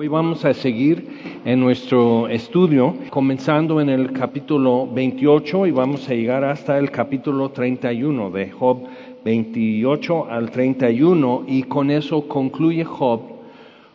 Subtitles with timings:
[0.00, 1.06] Hoy vamos a seguir
[1.44, 7.50] en nuestro estudio, comenzando en el capítulo 28 y vamos a llegar hasta el capítulo
[7.50, 8.78] 31 de Job
[9.26, 13.20] 28 al 31 y con eso concluye Job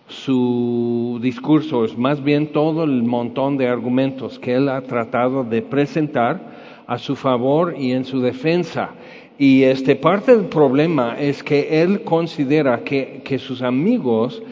[0.07, 5.63] su discurso, es más bien todo el montón de argumentos que él ha tratado de
[5.63, 6.39] presentar
[6.85, 8.91] a su favor y en su defensa.
[9.39, 14.43] Y este parte del problema es que él considera que, que sus amigos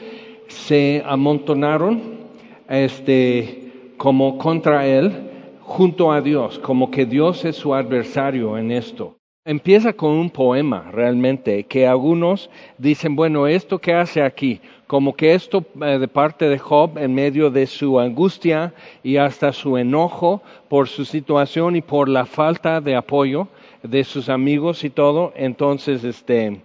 [0.54, 2.02] se amontonaron
[2.70, 5.30] este, como contra él
[5.62, 9.18] junto a Dios, como que Dios es su adversario en esto.
[9.46, 15.34] Empieza con un poema realmente, que algunos dicen, bueno, esto que hace aquí, como que
[15.34, 18.74] esto eh, de parte de Job en medio de su angustia
[19.04, 23.50] y hasta su enojo por su situación y por la falta de apoyo
[23.82, 26.62] de sus amigos y todo, entonces este,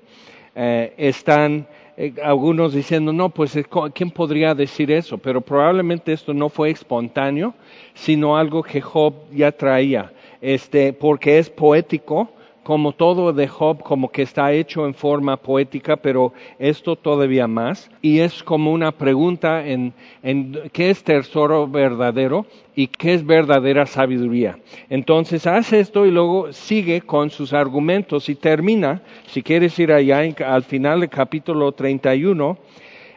[0.54, 1.66] eh, están
[2.00, 5.18] eh, algunos diciendo, no, pues eh, ¿quién podría decir eso?
[5.18, 7.54] Pero probablemente esto no fue espontáneo,
[7.92, 12.30] sino algo que Job ya traía, este, porque es poético,
[12.68, 17.90] como todo de Job, como que está hecho en forma poética, pero esto todavía más.
[18.02, 19.94] Y es como una pregunta en,
[20.70, 22.44] qué es tesoro verdadero
[22.76, 24.58] y qué es verdadera sabiduría.
[24.90, 30.20] Entonces hace esto y luego sigue con sus argumentos y termina, si quieres ir allá
[30.46, 32.58] al final del capítulo 31,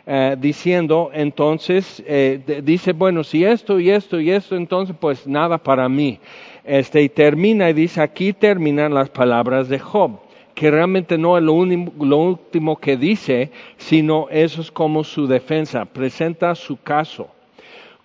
[0.07, 5.57] eh, diciendo, entonces, eh, dice, bueno, si esto y esto y esto, entonces pues nada
[5.57, 6.19] para mí.
[6.63, 10.19] Este, y termina y dice, aquí terminan las palabras de Job,
[10.53, 16.53] que realmente no es lo, último que dice, sino eso es como su defensa, presenta
[16.53, 17.29] su caso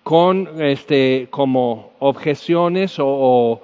[0.01, 3.61] con este, como objeciones o,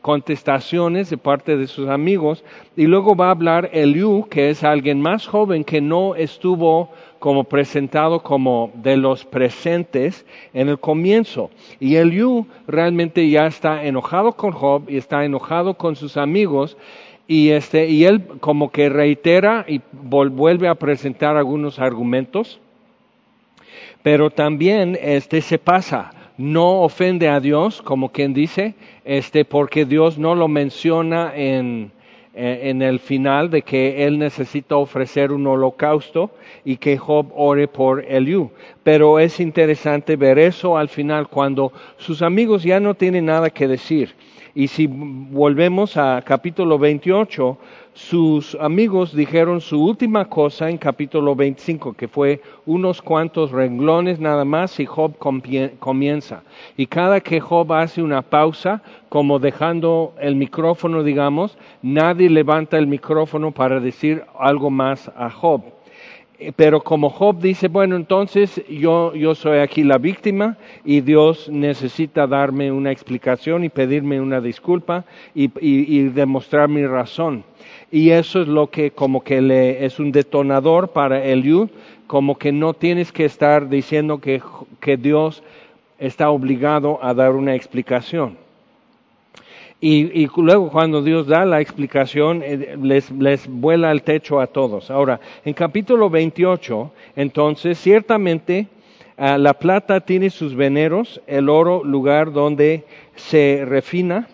[0.00, 2.44] contestaciones de parte de sus amigos,
[2.76, 6.90] y luego va a hablar Eliú, que es alguien más joven que no estuvo
[7.22, 11.50] como presentado como de los presentes en el comienzo.
[11.78, 16.76] Y Eliú realmente ya está enojado con Job y está enojado con sus amigos.
[17.28, 22.58] Y este y él como que reitera y vuelve a presentar algunos argumentos,
[24.02, 26.12] pero también este se pasa.
[26.36, 28.74] No ofende a Dios, como quien dice,
[29.04, 31.92] este, porque Dios no lo menciona en,
[32.34, 36.30] en el final de que él necesita ofrecer un holocausto
[36.64, 38.50] y que Job ore por Eliú.
[38.82, 43.68] Pero es interesante ver eso al final cuando sus amigos ya no tienen nada que
[43.68, 44.14] decir.
[44.54, 47.56] Y si volvemos a capítulo 28,
[47.94, 54.44] sus amigos dijeron su última cosa en capítulo 25, que fue unos cuantos renglones nada
[54.44, 55.16] más y Job
[55.78, 56.42] comienza.
[56.76, 62.86] Y cada que Job hace una pausa, como dejando el micrófono, digamos, nadie levanta el
[62.86, 65.62] micrófono para decir algo más a Job.
[66.42, 71.48] Eh, pero como Job dice, bueno, entonces yo, yo soy aquí la víctima y Dios
[71.48, 75.04] necesita darme una explicación y pedirme una disculpa
[75.34, 77.44] y, y demostrar mi razón
[77.92, 81.68] y eso es lo que como que le es un detonador para Eliud,
[82.06, 84.42] como que no tienes que estar diciendo que,
[84.80, 85.42] que Dios
[85.98, 88.41] está obligado a dar una explicación.
[89.84, 94.92] Y, luego cuando Dios da la explicación, eh, les, les vuela el techo a todos.
[94.92, 98.68] Ahora, en capítulo 28, entonces, ciertamente
[99.16, 102.84] ah, la plata tiene sus veneros, el oro lugar donde
[103.16, 104.28] se refina,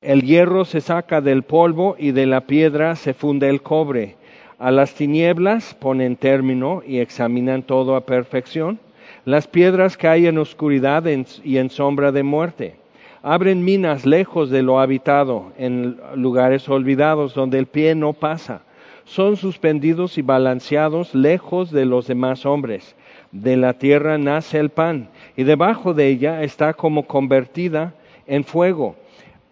[0.00, 4.14] el hierro se saca del polvo y de la piedra se funde el cobre.
[4.60, 8.78] A las tinieblas ponen término y examinan todo a perfección.
[9.24, 11.06] Las piedras caen en oscuridad
[11.42, 12.81] y en sombra de muerte.
[13.22, 18.62] Abren minas lejos de lo habitado, en lugares olvidados donde el pie no pasa.
[19.04, 22.96] Son suspendidos y balanceados lejos de los demás hombres.
[23.30, 27.94] De la tierra nace el pan, y debajo de ella está como convertida
[28.26, 28.96] en fuego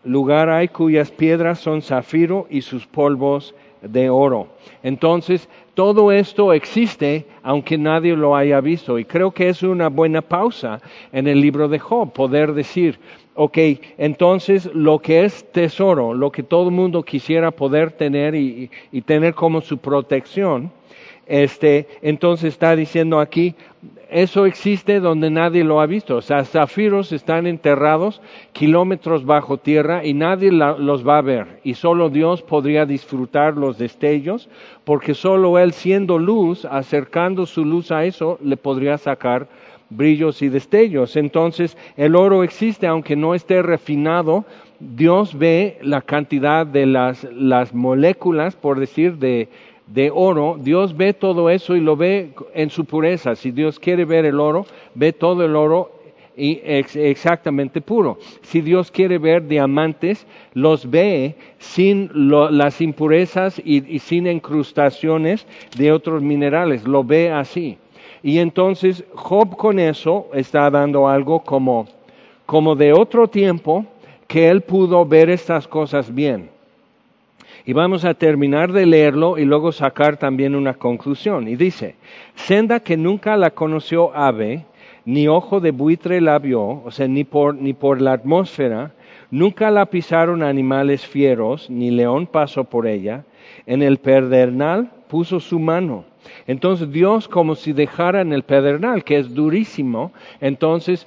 [0.05, 4.49] lugar hay cuyas piedras son zafiro y sus polvos de oro.
[4.83, 8.99] Entonces, todo esto existe aunque nadie lo haya visto.
[8.99, 10.81] Y creo que es una buena pausa
[11.13, 12.99] en el libro de Job, poder decir,
[13.35, 13.59] ok,
[13.99, 19.01] entonces lo que es tesoro, lo que todo el mundo quisiera poder tener y, y
[19.03, 20.71] tener como su protección,
[21.27, 23.55] este, entonces está diciendo aquí,
[24.11, 26.17] eso existe donde nadie lo ha visto.
[26.17, 28.21] O sea, zafiros están enterrados
[28.53, 31.61] kilómetros bajo tierra y nadie los va a ver.
[31.65, 34.49] Y solo Dios podría disfrutar los destellos,
[34.85, 39.49] porque solo Él siendo luz, acercando su luz a eso, le podría sacar
[39.91, 41.17] brillos y destellos.
[41.17, 44.45] Entonces, el oro existe aunque no esté refinado.
[44.79, 49.49] Dios ve la cantidad de las, las moléculas, por decir, de,
[49.93, 53.35] de oro, Dios ve todo eso y lo ve en su pureza.
[53.35, 54.65] Si Dios quiere ver el oro,
[54.95, 55.91] ve todo el oro
[56.37, 58.19] y exactamente puro.
[58.43, 65.47] Si Dios quiere ver diamantes, los ve sin las impurezas y, sin incrustaciones
[65.77, 67.77] de otros minerales, lo ve así.
[68.23, 71.89] Y entonces Job con eso está dando algo como,
[72.47, 73.85] como de otro tiempo
[74.29, 76.60] que él pudo ver estas cosas bien.
[77.65, 81.49] Y vamos a terminar de leerlo y luego sacar también una conclusión.
[81.49, 81.97] Y dice,
[82.35, 84.65] senda que nunca la conoció ave,
[85.05, 88.93] ni ojo de buitre la vio, o sea, ni por, ni por la atmósfera,
[89.31, 93.25] nunca la pisaron animales fieros, ni león pasó por ella,
[93.67, 96.05] en el pedernal puso su mano.
[96.47, 101.07] Entonces Dios como si dejara en el pedernal, que es durísimo, entonces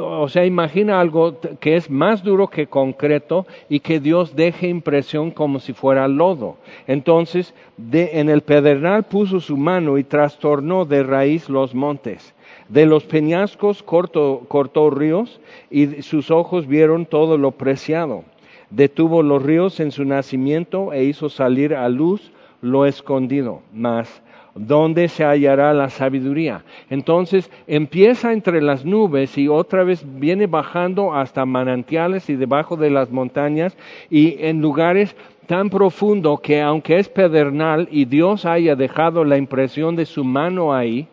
[0.00, 5.30] o sea, imagina algo que es más duro que concreto y que Dios deje impresión
[5.30, 6.56] como si fuera lodo.
[6.86, 7.54] Entonces,
[7.92, 12.34] en el pedernal puso su mano y trastornó de raíz los montes.
[12.68, 15.40] De los peñascos cortó, cortó ríos
[15.70, 18.24] y sus ojos vieron todo lo preciado.
[18.70, 23.62] Detuvo los ríos en su nacimiento e hizo salir a luz lo escondido.
[23.72, 24.22] Mas
[24.54, 26.64] ¿dónde se hallará la sabiduría?
[26.90, 32.90] Entonces empieza entre las nubes y otra vez viene bajando hasta manantiales y debajo de
[32.90, 33.76] las montañas
[34.10, 35.16] y en lugares
[35.46, 40.74] tan profundo que aunque es pedernal y Dios haya dejado la impresión de su mano
[40.74, 41.06] ahí,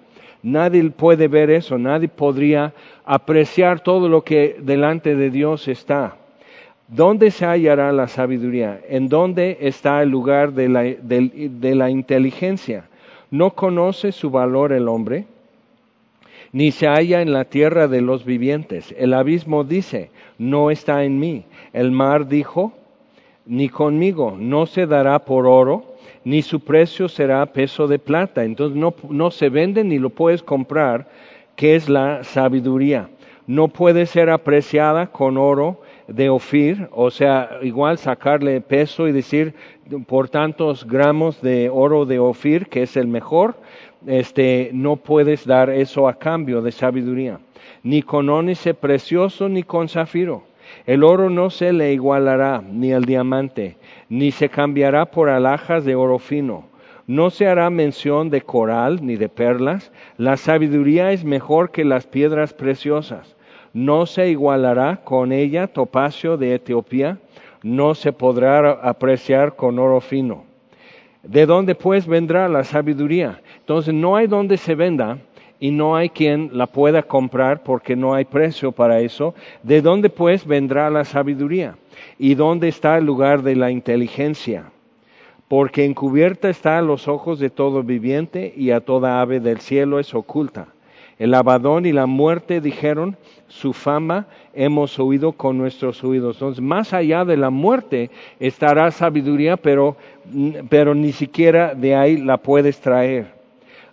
[0.43, 2.73] nadie puede ver eso, nadie podría
[3.05, 6.15] apreciar todo lo que delante de Dios está.
[6.87, 8.81] ¿Dónde se hallará la sabiduría?
[8.89, 12.85] ¿En dónde está el lugar de la, de la inteligencia?
[13.31, 15.25] ¿No conoce su valor el hombre?
[16.51, 18.93] Ni se halla en la tierra de los vivientes.
[18.97, 21.45] El abismo dice, no está en mí.
[21.71, 22.73] El mar dijo,
[23.45, 25.95] ni conmigo, no se dará por oro,
[26.25, 28.43] ni su precio será peso de plata.
[28.43, 31.07] Entonces no, no se vende ni lo puedes comprar,
[31.55, 33.09] que es la sabiduría.
[33.47, 39.53] No puede ser apreciada con oro de Ofir, o sea, igual sacarle peso y decir,
[39.99, 43.55] por tantos gramos de oro de Ofir, que es el mejor,
[44.07, 47.39] este, no puedes dar eso a cambio de sabiduría.
[47.83, 50.43] Ni con ónice precioso ni con zafiro.
[50.85, 53.77] El oro no se le igualará, ni el diamante,
[54.09, 56.65] ni se cambiará por alhajas de oro fino.
[57.07, 59.91] No se hará mención de coral ni de perlas.
[60.17, 63.35] La sabiduría es mejor que las piedras preciosas.
[63.73, 67.17] No se igualará con ella topacio de Etiopía
[67.63, 70.45] no se podrá apreciar con oro fino.
[71.23, 73.41] ¿De dónde pues vendrá la sabiduría?
[73.59, 75.19] Entonces no hay donde se venda
[75.59, 79.35] y no hay quien la pueda comprar porque no hay precio para eso.
[79.61, 81.77] ¿De dónde pues vendrá la sabiduría?
[82.17, 84.71] ¿Y dónde está el lugar de la inteligencia?
[85.47, 89.99] Porque encubierta está a los ojos de todo viviente y a toda ave del cielo
[89.99, 90.69] es oculta.
[91.19, 93.15] El abadón y la muerte dijeron,
[93.51, 96.37] su fama hemos oído con nuestros oídos.
[96.37, 98.09] Entonces, más allá de la muerte
[98.39, 99.97] estará sabiduría, pero,
[100.69, 103.27] pero ni siquiera de ahí la puedes traer.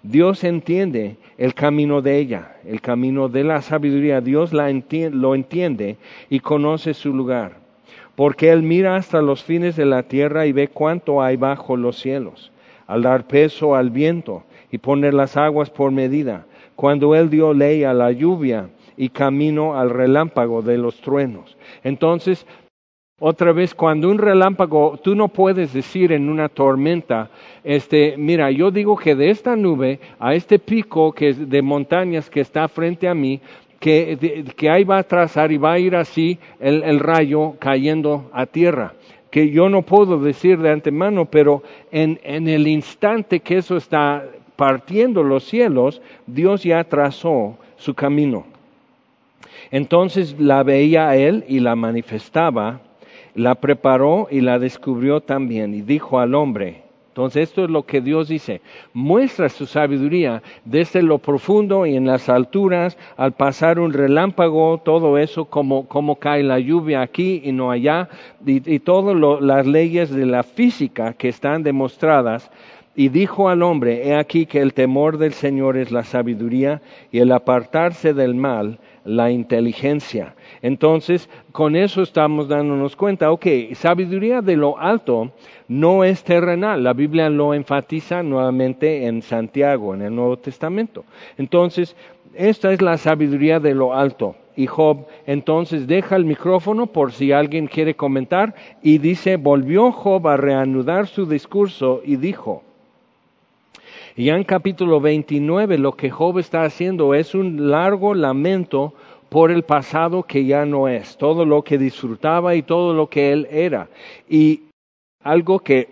[0.05, 4.21] Dios entiende el camino de ella, el camino de la sabiduría.
[4.21, 5.97] Dios lo entiende
[6.31, 7.57] y conoce su lugar.
[8.15, 11.99] Porque Él mira hasta los fines de la tierra y ve cuánto hay bajo los
[11.99, 12.53] cielos,
[12.87, 16.47] al dar peso al viento y poner las aguas por medida.
[16.77, 18.69] Cuando Él dio ley a la lluvia,
[18.99, 21.57] y camino al relámpago de los truenos.
[21.85, 22.45] Entonces,
[23.21, 27.31] otra vez, cuando un relámpago, tú no puedes decir en una tormenta,
[27.65, 32.29] este, mira, yo digo que de esta nube a este pico que es de montañas
[32.29, 33.41] que está frente a mí,
[33.81, 38.29] que, que ahí va a trazar y va a ir así el, el rayo cayendo
[38.33, 38.95] a tierra
[39.31, 41.63] que yo no puedo decir de antemano, pero
[41.93, 44.25] en, en, el instante que eso está
[44.57, 48.47] partiendo los cielos, Dios ya trazó su camino.
[49.71, 52.81] Entonces la veía él y la manifestaba,
[53.35, 56.83] la preparó y la descubrió también y dijo al hombre,
[57.19, 58.61] entonces esto es lo que Dios dice,
[58.93, 65.19] muestra su sabiduría desde lo profundo y en las alturas, al pasar un relámpago, todo
[65.19, 68.09] eso, como, cae la lluvia aquí y no allá,
[68.47, 72.53] y todas las leyes de la física que están demostradas,
[72.95, 77.19] y dijo al hombre, he aquí que el temor del Señor es la sabiduría y
[77.19, 78.79] el apartarse del mal
[79.09, 80.35] la inteligencia.
[80.61, 85.33] Entonces, con eso estamos dándonos cuenta, ok, sabiduría de lo alto
[85.67, 86.85] no es terrenal.
[86.85, 91.05] La Biblia lo enfatiza nuevamente en Santiago, en el Nuevo Testamento.
[91.39, 91.97] Entonces,
[92.35, 94.37] esta es la sabiduría de lo alto.
[94.55, 100.27] Y Job entonces deja el micrófono por si alguien quiere comentar y dice, volvió Job
[100.27, 102.65] a reanudar su discurso y dijo,
[104.19, 108.93] Y en capítulo 29 lo que Job está haciendo es un largo lamento
[109.29, 113.31] por el pasado que ya no es, todo lo que disfrutaba y todo lo que
[113.31, 113.89] él era.
[114.29, 114.63] Y
[115.23, 115.91] algo que,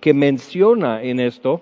[0.00, 1.60] que menciona en esto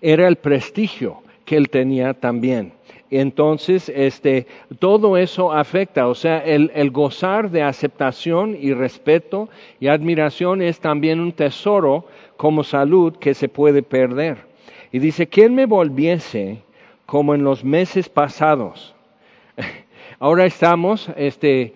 [0.00, 2.72] era el prestigio que él tenía también.
[3.10, 4.46] Entonces, este,
[4.78, 10.80] todo eso afecta, o sea, el, el, gozar de aceptación y respeto y admiración es
[10.80, 12.06] también un tesoro
[12.38, 14.53] como salud que se puede perder.
[14.94, 16.58] Y dice, ¿quién me volviese
[17.04, 18.94] como en los meses pasados?
[20.20, 21.72] Ahora estamos, este,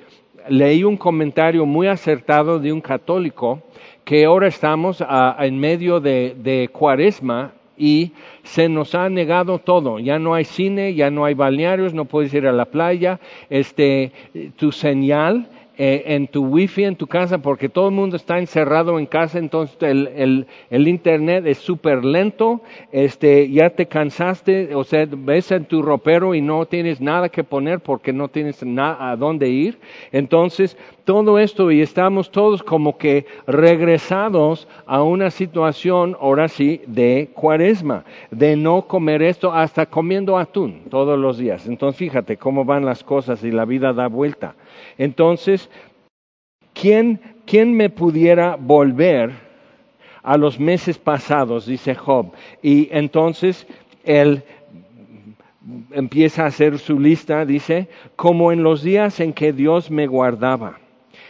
[0.49, 3.61] leí un comentario muy acertado de un católico
[4.05, 5.05] que ahora estamos
[5.41, 8.13] en medio de, de cuaresma y
[8.45, 9.99] se nos ha negado todo.
[9.99, 13.19] Ya no hay cine, ya no hay balnearios, no puedes ir a la playa.
[13.51, 14.13] Este,
[14.55, 15.49] tu señal
[15.79, 19.39] eh, en tu wifi en tu casa porque todo el mundo está encerrado en casa,
[19.39, 22.61] entonces el, el, internet es súper lento,
[22.93, 27.45] este, ya te cansaste, o sea, ves en tu ropero y no tienes nada que
[27.45, 29.79] poner porque no tienes a dónde ir.
[30.13, 37.31] Entonces, todo esto y estamos todos como que regresados a una situación, ahora sí, de
[37.35, 41.67] cuaresma, de no comer esto hasta comiendo atún todos los días.
[41.67, 44.55] Entonces, fíjate cómo van las cosas y la vida da vuelta.
[44.97, 45.69] Entonces,
[46.73, 49.33] ¿quién, ¿quién me pudiera volver
[50.23, 51.67] a los meses pasados?
[51.67, 52.33] Dice Job.
[52.63, 53.67] Y entonces
[54.05, 54.43] él
[55.93, 60.79] empieza a hacer su lista, dice, como en los días en que Dios me guardaba.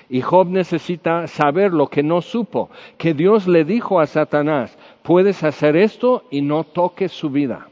[0.09, 5.43] Y Job necesita saber lo que no supo, que Dios le dijo a Satanás, puedes
[5.45, 7.69] hacer esto y no toques su vida.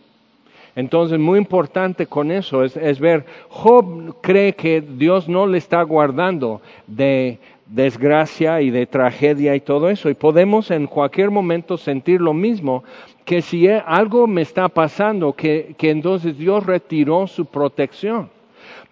[0.76, 6.60] Entonces, muy importante con eso es, ver, Job cree que Dios no le está guardando
[6.86, 10.10] de desgracia y de tragedia y todo eso.
[10.10, 12.84] Y podemos en cualquier momento sentir lo mismo,
[13.24, 18.35] que si algo me está pasando, que entonces Dios retiró su protección.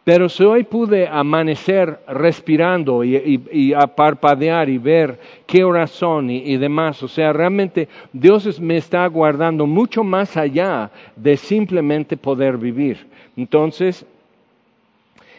[0.05, 6.59] Pero si hoy pude amanecer respirando y, a parpadear y ver qué horas son y,
[6.59, 13.07] demás, o sea, realmente Dios me está guardando mucho más allá de simplemente poder vivir.
[13.35, 14.05] Entonces,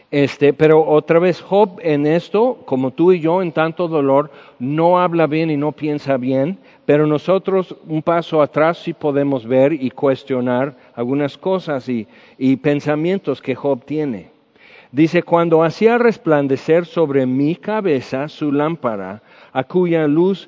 [0.10, 5.00] este, pero otra vez Job en esto, como tú y yo en tanto dolor, no
[5.00, 6.58] habla bien y no piensa bien,
[6.88, 13.54] pero nosotros un paso atrás sí podemos ver y cuestionar algunas cosas y pensamientos que
[13.54, 14.35] Job tiene.
[14.96, 19.22] Dice, cuando hacía resplandecer sobre mi cabeza su lámpara,
[19.52, 20.48] a cuya luz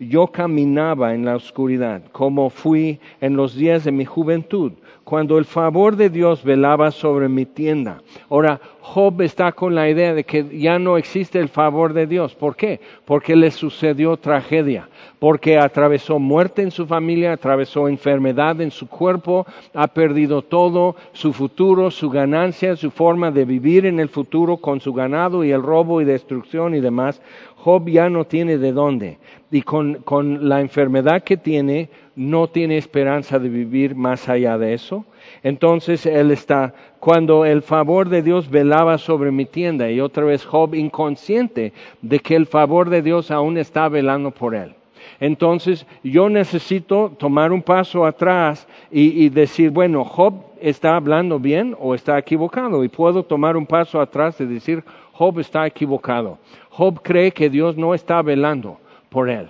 [0.00, 4.72] yo caminaba en la oscuridad, como fui en los días de mi juventud,
[5.04, 8.02] cuando el favor de Dios velaba sobre mi tienda.
[8.28, 12.34] Ahora, Job está con la idea de que ya no existe el favor de Dios.
[12.34, 12.80] ¿Por qué?
[13.04, 19.46] Porque le sucedió tragedia, porque atravesó muerte en su familia, atravesó enfermedad en su cuerpo,
[19.74, 24.80] ha perdido todo, su futuro, su ganancia, su forma de vivir en el futuro con
[24.80, 27.20] su ganado y el robo y destrucción y demás.
[27.56, 29.18] Job ya no tiene de dónde.
[29.50, 34.74] Y con, con la enfermedad que tiene, no tiene esperanza de vivir más allá de
[34.74, 35.04] eso.
[35.42, 40.44] Entonces él está, cuando el favor de Dios velaba sobre mi tienda, y otra vez
[40.44, 41.72] Job inconsciente
[42.02, 44.77] de que el favor de Dios aún está velando por él.
[45.20, 51.94] Entonces yo necesito tomar un paso atrás y, decir, bueno, Job está hablando bien o
[51.94, 52.84] está equivocado.
[52.84, 56.38] Y puedo tomar un paso atrás y decir, Job está equivocado.
[56.70, 59.48] Job cree que Dios no está velando por él.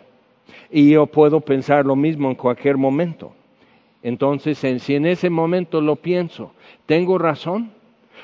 [0.70, 3.32] Y yo puedo pensar lo mismo en cualquier momento.
[4.02, 6.52] Entonces, si en ese momento lo pienso,
[6.86, 7.70] ¿tengo razón?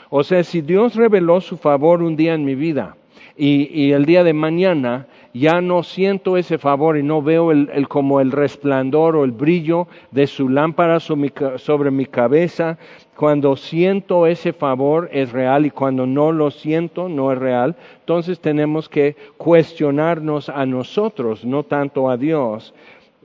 [0.09, 2.97] O sea, si Dios reveló su favor un día en mi vida
[3.37, 8.21] y, el día de mañana ya no siento ese favor y no veo el, como
[8.21, 12.79] el resplandor o el brillo de su lámpara sobre mi cabeza,
[13.17, 18.39] cuando siento ese favor es real y cuando no lo siento no es real, entonces
[18.39, 22.73] tenemos que cuestionarnos a nosotros, no tanto a Dios,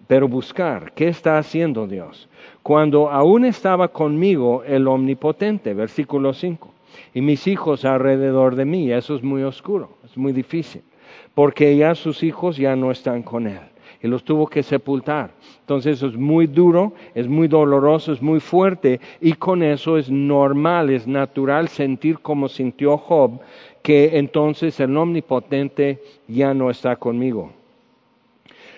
[0.07, 2.27] pero buscar qué está haciendo Dios.
[2.63, 6.73] Cuando aún estaba conmigo el omnipotente, versículo 5,
[7.13, 10.81] y mis hijos alrededor de mí, eso es muy oscuro, es muy difícil,
[11.33, 13.59] porque ya sus hijos ya no están con él
[14.01, 15.31] y los tuvo que sepultar.
[15.61, 20.09] Entonces eso es muy duro, es muy doloroso, es muy fuerte y con eso es
[20.09, 23.39] normal, es natural sentir como sintió Job,
[23.81, 27.51] que entonces el omnipotente ya no está conmigo.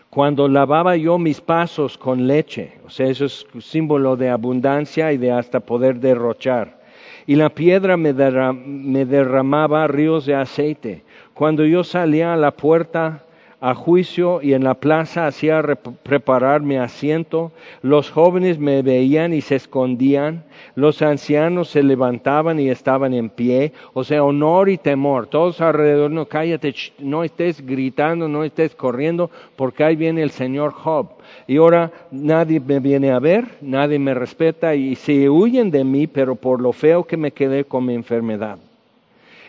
[0.09, 5.17] Cuando lavaba yo mis pasos con leche, o sea, eso es símbolo de abundancia y
[5.17, 6.81] de hasta poder derrochar.
[7.27, 11.03] Y la piedra me, derramaba ríos de aceite.
[11.33, 13.23] Cuando yo salía a la puerta
[13.61, 15.61] a juicio y en la plaza hacía
[16.01, 17.51] preparar mi asiento.
[17.83, 20.43] Los jóvenes me veían y se escondían.
[20.73, 23.71] Los ancianos se levantaban y estaban en pie.
[23.93, 25.27] O sea, honor y temor.
[25.27, 30.71] Todos alrededor, no cállate, no estés gritando, no estés corriendo, porque ahí viene el señor
[30.71, 31.09] Job.
[31.45, 36.07] Y ahora nadie me viene a ver, nadie me respeta y se huyen de mí,
[36.07, 38.57] pero por lo feo que me quedé con mi enfermedad.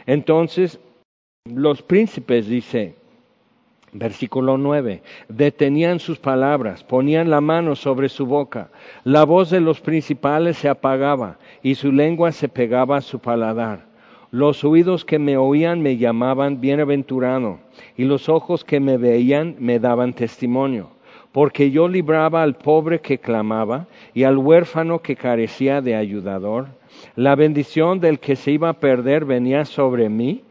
[0.05, 0.79] Entonces,
[1.45, 2.95] los príncipes, dice,
[3.93, 5.03] Versículo 9.
[5.29, 8.71] Detenían sus palabras, ponían la mano sobre su boca.
[9.05, 13.85] La voz de los principales se apagaba y su lengua se pegaba a su paladar.
[14.31, 17.59] Los oídos que me oían me llamaban bienaventurado
[17.95, 20.89] y los ojos que me veían me daban testimonio.
[21.33, 26.69] Porque yo libraba al pobre que clamaba y al huérfano que carecía de ayudador.
[27.15, 30.45] La bendición del que se iba a perder venía sobre mí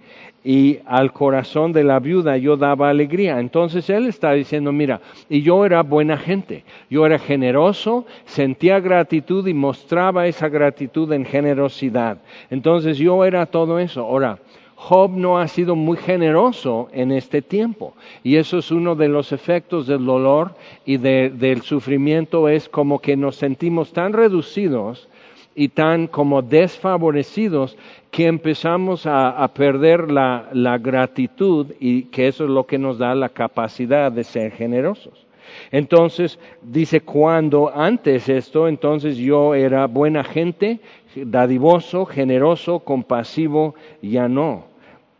[0.44, 3.40] y al corazón de la viuda yo daba alegría.
[3.40, 9.48] Entonces él está diciendo, mira, y yo era buena gente, yo era generoso, sentía gratitud
[9.48, 12.18] y mostraba esa gratitud en generosidad.
[12.50, 14.02] Entonces yo era todo eso.
[14.02, 14.40] Ahora,
[14.76, 17.94] Job no ha sido muy generoso en este tiempo
[18.24, 20.56] y eso es uno de los efectos del dolor
[20.88, 25.08] y del sufrimiento, es como que nos sentimos tan reducidos
[25.56, 27.78] y tan como desfavorecidos
[28.10, 33.16] que empezamos a, perder la, la, gratitud y que eso es lo que nos da
[33.16, 35.26] la capacidad de ser generosos.
[35.72, 40.80] Entonces, dice, cuando antes esto, entonces yo era buena gente,
[41.16, 44.66] dadivoso, generoso, compasivo, ya no.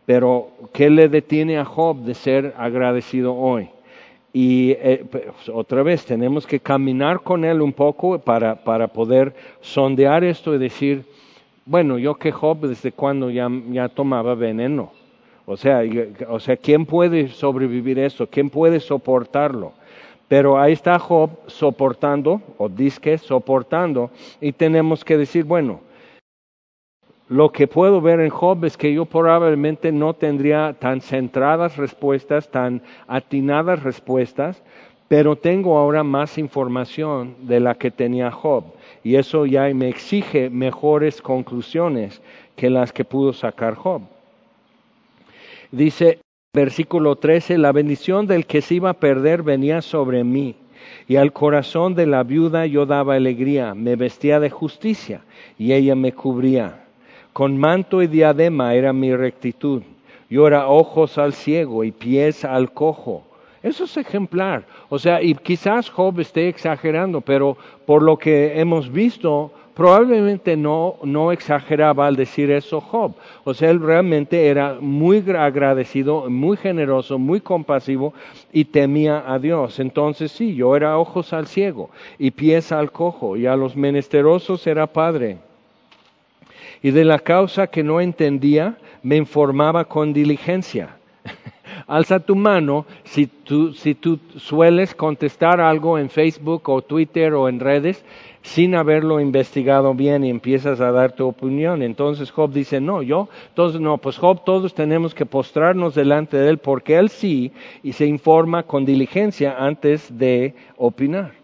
[0.06, 3.68] Pero, ¿qué le detiene a Job de ser agradecido hoy?
[4.32, 9.34] Y eh, pues, otra vez tenemos que caminar con él un poco para, para poder
[9.60, 11.04] sondear esto y decir,
[11.66, 14.92] bueno, yo que Job desde cuando ya, ya tomaba veneno.
[15.44, 15.82] O sea,
[16.28, 18.26] o sea, ¿quién puede sobrevivir eso?
[18.26, 19.72] ¿Quién puede soportarlo?
[20.28, 24.10] Pero ahí está Job soportando, o disque soportando,
[24.40, 25.80] y tenemos que decir, bueno,
[27.32, 32.50] lo que puedo ver en Job es que yo probablemente no tendría tan centradas respuestas,
[32.50, 34.62] tan atinadas respuestas,
[35.08, 38.64] pero tengo ahora más información de la que tenía Job.
[39.02, 42.20] Y eso ya me exige mejores conclusiones
[42.54, 44.02] que las que pudo sacar Job.
[45.70, 46.18] Dice
[46.52, 50.54] versículo 13, la bendición del que se iba a perder venía sobre mí,
[51.08, 55.22] y al corazón de la viuda yo daba alegría, me vestía de justicia,
[55.58, 56.82] y ella me cubría.
[57.32, 59.82] Con manto y diadema era mi rectitud.
[60.28, 63.24] Yo era ojos al ciego y pies al cojo.
[63.62, 64.64] Eso es ejemplar.
[64.90, 70.96] O sea, y quizás Job esté exagerando, pero por lo que hemos visto, probablemente no,
[71.04, 73.14] no exageraba al decir eso Job.
[73.44, 78.12] O sea, él realmente era muy agradecido, muy generoso, muy compasivo
[78.52, 79.80] y temía a Dios.
[79.80, 84.66] Entonces sí, yo era ojos al ciego y pies al cojo y a los menesterosos
[84.66, 85.38] era padre
[86.82, 90.96] y de la causa que no entendía me informaba con diligencia.
[91.86, 97.48] Alza tu mano si tú, si tú sueles contestar algo en Facebook o Twitter o
[97.48, 98.04] en redes
[98.42, 101.82] sin haberlo investigado bien y empiezas a dar tu opinión.
[101.82, 106.48] Entonces Job dice, no, yo, entonces no, pues Job todos tenemos que postrarnos delante de
[106.48, 107.52] él porque él sí
[107.84, 111.41] y se informa con diligencia antes de opinar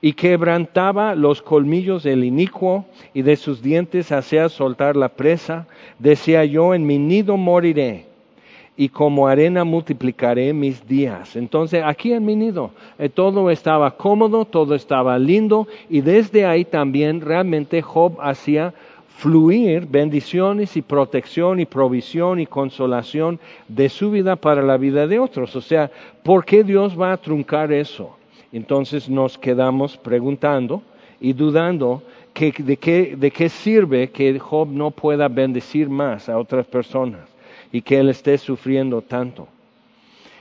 [0.00, 2.84] y quebrantaba los colmillos del inicuo
[3.14, 5.66] y de sus dientes hacía soltar la presa.
[5.98, 8.06] Decía yo, en mi nido moriré
[8.76, 11.34] y como arena multiplicaré mis días.
[11.34, 16.64] Entonces aquí en mi nido eh, todo estaba cómodo, todo estaba lindo y desde ahí
[16.64, 18.72] también realmente Job hacía
[19.16, 25.18] fluir bendiciones y protección y provisión y consolación de su vida para la vida de
[25.18, 25.56] otros.
[25.56, 25.90] O sea,
[26.22, 28.17] ¿por qué Dios va a truncar eso?
[28.52, 30.82] Entonces nos quedamos preguntando
[31.20, 32.02] y dudando
[32.34, 37.28] de, qué, de qué sirve que Job no pueda bendecir más a otras personas
[37.72, 39.48] y que él esté sufriendo tanto.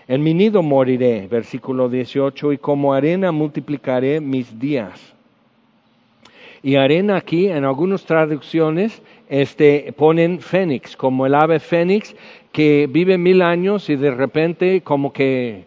[0.07, 5.13] En mi nido moriré, versículo 18, y como arena multiplicaré mis días.
[6.63, 12.15] Y arena aquí, en algunas traducciones, este, ponen fénix, como el ave fénix
[12.51, 15.65] que vive mil años y de repente como que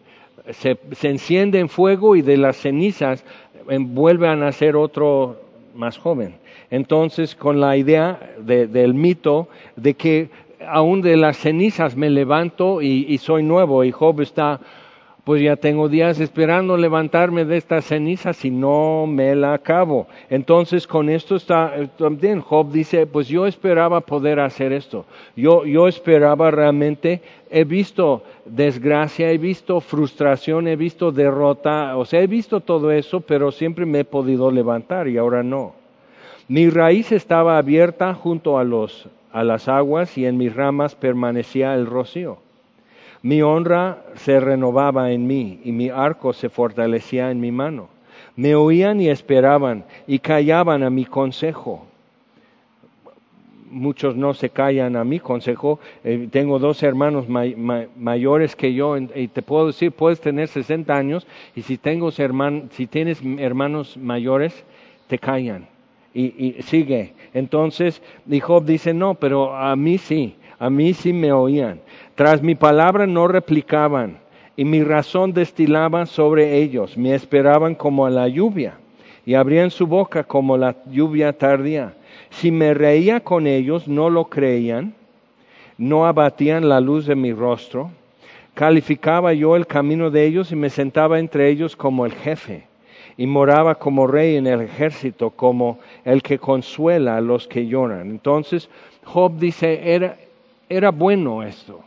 [0.50, 3.24] se, enciende en fuego y de las cenizas
[3.66, 5.40] vuelve a nacer otro
[5.74, 6.34] más joven.
[6.70, 10.30] Entonces, con la idea del mito de que
[10.66, 14.60] aún de las cenizas me levanto y, soy nuevo, y Job está
[15.24, 20.08] pues ya tengo días esperando levantarme de esta ceniza si no me la acabo.
[20.30, 25.04] Entonces con esto está eh, Job dice, pues yo esperaba poder hacer esto.
[25.36, 27.20] Yo, yo esperaba realmente,
[27.50, 33.20] he visto desgracia, he visto frustración, he visto derrota, o sea, he visto todo eso,
[33.20, 35.74] pero siempre me he podido levantar y ahora no.
[36.48, 41.74] Mi raíz estaba abierta junto a, los, a las aguas y en mis ramas permanecía
[41.74, 42.38] el rocío.
[43.22, 47.88] Mi honra se renovaba en mí y mi arco se fortalecía en mi mano.
[48.36, 51.86] Me oían y esperaban y callaban a mi consejo.
[53.70, 55.78] Muchos no se callan a mi consejo.
[56.04, 61.26] Eh, tengo dos hermanos mayores que yo y te puedo decir, puedes tener 60 años
[61.54, 61.78] y si,
[62.70, 64.64] si tienes hermanos mayores,
[65.06, 65.66] te callan
[66.14, 67.12] y, sigue.
[67.34, 71.80] Entonces, y Job dice, no, pero a mí sí, a mí sí me oían.
[72.14, 74.18] Tras mi palabra no replicaban,
[74.56, 78.74] y mi razón destilaba sobre ellos, me esperaban como a la lluvia,
[79.24, 81.94] y abrían su boca como la lluvia tardía.
[82.30, 84.94] Si me reía con ellos, no lo creían,
[85.78, 87.90] no abatían la luz de mi rostro.
[88.54, 92.64] Calificaba yo el camino de ellos y me sentaba entre ellos como el jefe
[93.16, 98.10] y moraba como rey en el ejército, como el que consuela a los que lloran.
[98.10, 98.70] Entonces
[99.04, 100.16] Job dice, era,
[100.68, 101.80] era bueno esto.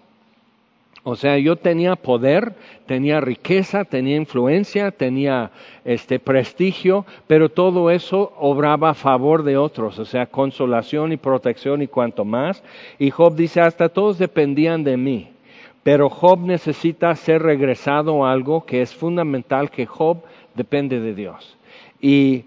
[1.06, 2.54] O sea, yo tenía poder,
[2.86, 5.52] tenía riqueza, tenía influencia, tenía
[5.84, 11.82] este prestigio, pero todo eso obraba a favor de otros, o sea, consolación y protección
[11.82, 12.64] y cuanto más.
[13.00, 15.28] Y Job dice, hasta todos dependían de mí.
[15.84, 20.24] Pero Job necesita ser regresado a algo que es fundamental que Job
[20.56, 21.58] depende de Dios.
[22.00, 22.46] Y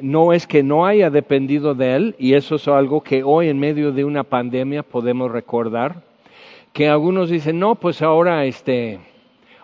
[0.00, 3.58] no es que no haya dependido de Él, y eso es algo que hoy en
[3.58, 6.08] medio de una pandemia podemos recordar,
[6.72, 9.00] que algunos dicen, no, pues ahora este,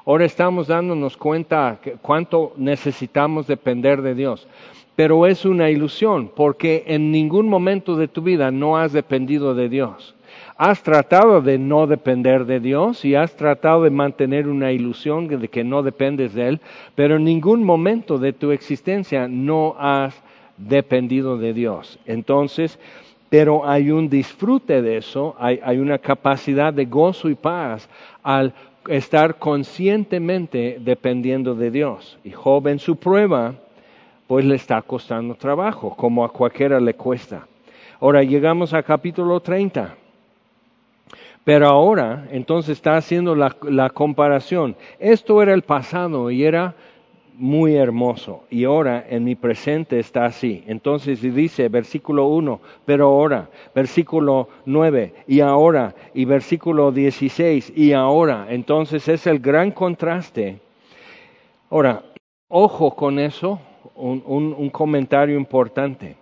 [0.05, 4.49] ahora estamos dándonos cuenta cuánto necesitamos depender de Dios.
[4.97, 9.69] Pero es una ilusión, porque en ningún momento de tu vida no has dependido de
[9.69, 10.17] Dios
[10.57, 15.49] has tratado de no depender de Dios y has tratado de mantener una ilusión de
[15.49, 16.61] que no dependes de Él,
[16.95, 20.15] pero en ningún momento de tu existencia no has
[20.57, 21.99] dependido de Dios.
[22.07, 22.79] Entonces,
[23.29, 27.89] pero hay un disfrute de eso, hay, una capacidad de gozo y paz
[28.23, 28.53] al
[28.89, 32.19] estar conscientemente dependiendo de Dios.
[32.23, 33.55] Y Job en su prueba,
[34.27, 37.47] pues le está costando trabajo, como a cualquiera le cuesta.
[38.01, 39.97] Ahora llegamos a capítulo 30.
[41.47, 44.75] Pero ahora, entonces está haciendo la, comparación.
[44.99, 46.75] Esto era el pasado y era
[47.39, 48.45] muy hermoso.
[48.51, 50.65] Y ahora en mi presente está así.
[50.67, 58.47] Entonces dice, versículo 1, pero ahora, versículo 9, y ahora, y versículo 16, y ahora.
[58.51, 60.61] Entonces es el gran contraste.
[61.71, 62.03] Ahora,
[62.49, 63.61] ojo con eso,
[63.97, 66.17] un, comentario importante.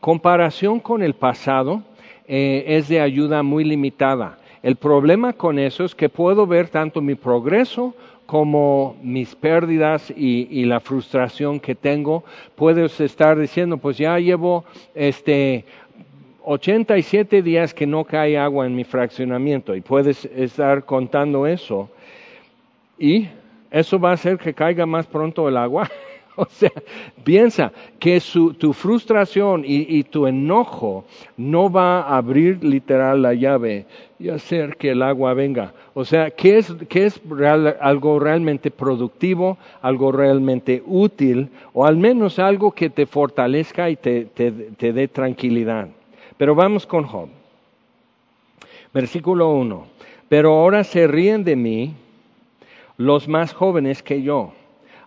[0.00, 1.82] Comparación con el pasado
[2.26, 4.38] eh, es de ayuda muy limitada.
[4.62, 7.94] El problema con eso es que puedo ver tanto mi progreso
[8.26, 12.24] como mis pérdidas y, la frustración que tengo.
[12.56, 15.64] Puedes estar diciendo, pues ya llevo este
[16.44, 21.88] 87 días que no cae agua en mi fraccionamiento y puedes estar contando eso
[22.98, 23.28] y
[23.70, 25.90] eso va a hacer que caiga más pronto el agua.
[26.38, 26.72] O sea,
[27.24, 28.20] piensa que
[28.58, 31.04] tu frustración y, tu enojo
[31.36, 33.86] no va a abrir literal la llave
[34.18, 35.72] y hacer que el agua venga.
[35.94, 37.20] O sea, ¿qué es, es
[37.80, 44.26] algo realmente productivo, algo realmente útil o al menos algo que te fortalezca y te,
[44.26, 45.88] te dé tranquilidad?
[46.36, 47.28] Pero vamos con Job.
[48.92, 49.86] Versículo 1.
[50.28, 51.94] Pero ahora se ríen de mí
[52.98, 54.52] los más jóvenes que yo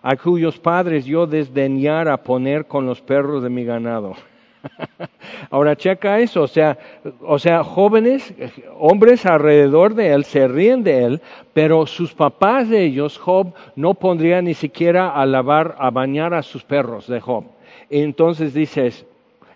[0.02, 4.14] a cuyos padres yo desdeñara poner con los perros de mi ganado.
[5.50, 6.78] Ahora checa eso, o sea,
[7.22, 8.34] o sea, jóvenes,
[8.78, 11.20] hombres alrededor de él se ríen de él,
[11.52, 16.42] pero sus papás de ellos, Job, no pondrían ni siquiera a lavar, a bañar a
[16.42, 17.44] sus perros de Job.
[17.88, 19.06] Entonces dices,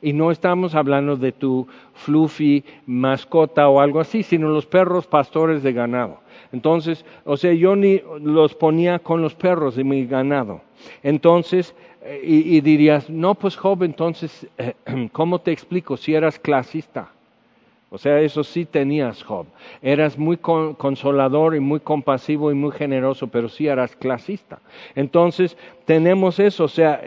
[0.00, 5.62] y no estamos hablando de tu fluffy mascota o algo así, sino los perros pastores
[5.62, 6.18] de ganado.
[6.54, 10.60] Entonces, o sea, yo ni los ponía con los perros de mi ganado.
[11.02, 14.46] Entonces, eh, y, dirías, no, pues joven, entonces,
[15.12, 17.08] ¿cómo te explico si eras clasista?
[17.90, 19.46] O sea, eso sí tenías, Job.
[19.82, 24.60] Eras muy consolador y muy compasivo y muy generoso, pero sí eras clasista.
[24.94, 26.64] Entonces, tenemos eso.
[26.64, 27.00] O sea,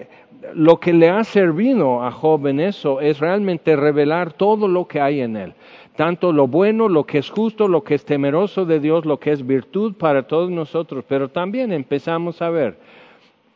[0.53, 4.99] lo que le ha servido a Job en eso es realmente revelar todo lo que
[4.99, 5.53] hay en él.
[5.97, 9.31] Tanto lo bueno, lo que es justo, lo que es temeroso de Dios, lo que
[9.31, 11.03] es virtud para todos nosotros.
[11.09, 12.77] Pero también empezamos a ver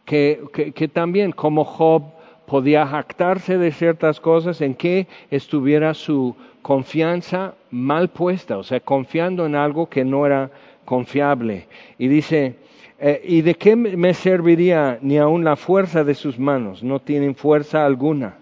[0.05, 2.01] que, también como Job
[2.47, 9.45] podía jactarse de ciertas cosas en que estuviera su confianza mal puesta, o sea, confiando
[9.45, 10.49] en algo que no era
[10.83, 11.67] confiable.
[11.99, 12.55] Y dice,
[12.99, 16.81] eh, ¿y de qué me serviría ni aun la fuerza de sus manos?
[16.81, 18.40] No tienen fuerza alguna.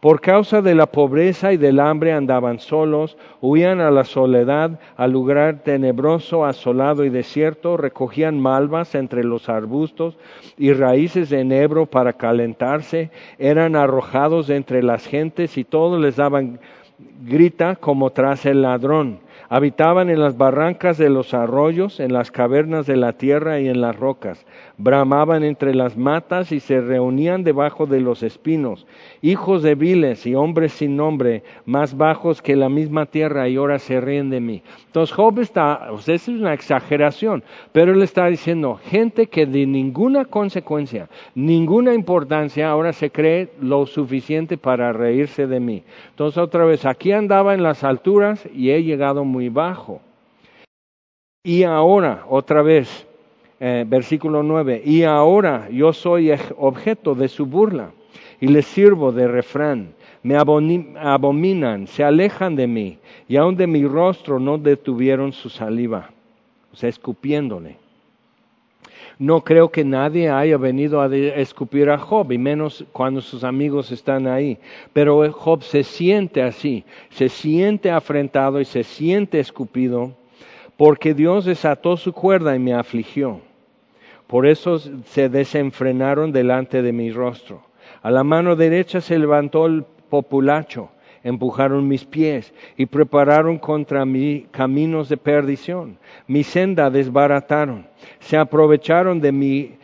[0.00, 5.10] Por causa de la pobreza y del hambre andaban solos, huían a la soledad, al
[5.10, 10.16] lugar tenebroso, asolado y desierto, recogían malvas entre los arbustos
[10.56, 16.60] y raíces de enebro para calentarse, eran arrojados entre las gentes y todos les daban
[17.24, 19.18] grita como tras el ladrón.
[19.50, 23.80] Habitaban en las barrancas de los arroyos, en las cavernas de la tierra y en
[23.80, 24.44] las rocas.
[24.80, 28.86] Bramaban entre las matas y se reunían debajo de los espinos.
[29.22, 33.80] Hijos de viles y hombres sin nombre, más bajos que la misma tierra y ahora
[33.80, 34.62] se ríen de mí.
[34.86, 39.66] Entonces Job está, o sea, es una exageración, pero él está diciendo, gente que de
[39.66, 45.82] ninguna consecuencia, ninguna importancia, ahora se cree lo suficiente para reírse de mí.
[46.10, 50.00] Entonces otra vez, aquí andaba en las alturas y he llegado muy bajo.
[51.42, 53.07] Y ahora, otra vez,
[53.60, 57.90] eh, versículo 9, y ahora yo soy objeto de su burla
[58.40, 59.94] y les sirvo de refrán.
[60.22, 66.10] Me abominan, se alejan de mí, y aun de mi rostro no detuvieron su saliva,
[66.72, 67.76] o sea, escupiéndole.
[69.18, 73.90] No creo que nadie haya venido a escupir a Job, y menos cuando sus amigos
[73.90, 74.58] están ahí.
[74.92, 80.12] Pero Job se siente así, se siente afrentado y se siente escupido,
[80.76, 83.40] porque Dios desató su cuerda y me afligió.
[84.28, 87.62] Por eso se desenfrenaron delante de mi rostro.
[88.02, 90.90] A la mano derecha se levantó el populacho,
[91.24, 95.98] empujaron mis pies y prepararon contra mí caminos de perdición.
[96.26, 97.86] Mi senda desbarataron,
[98.20, 99.78] se aprovecharon de mi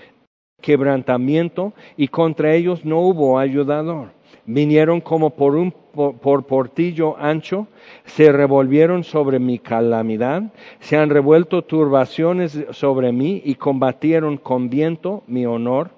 [0.60, 4.10] quebrantamiento y contra ellos no hubo ayudador.
[4.46, 7.68] Vinieron como por un por portillo ancho,
[8.04, 10.42] se revolvieron sobre mi calamidad,
[10.80, 15.90] se han revuelto turbaciones sobre mí y combatieron con viento mi honor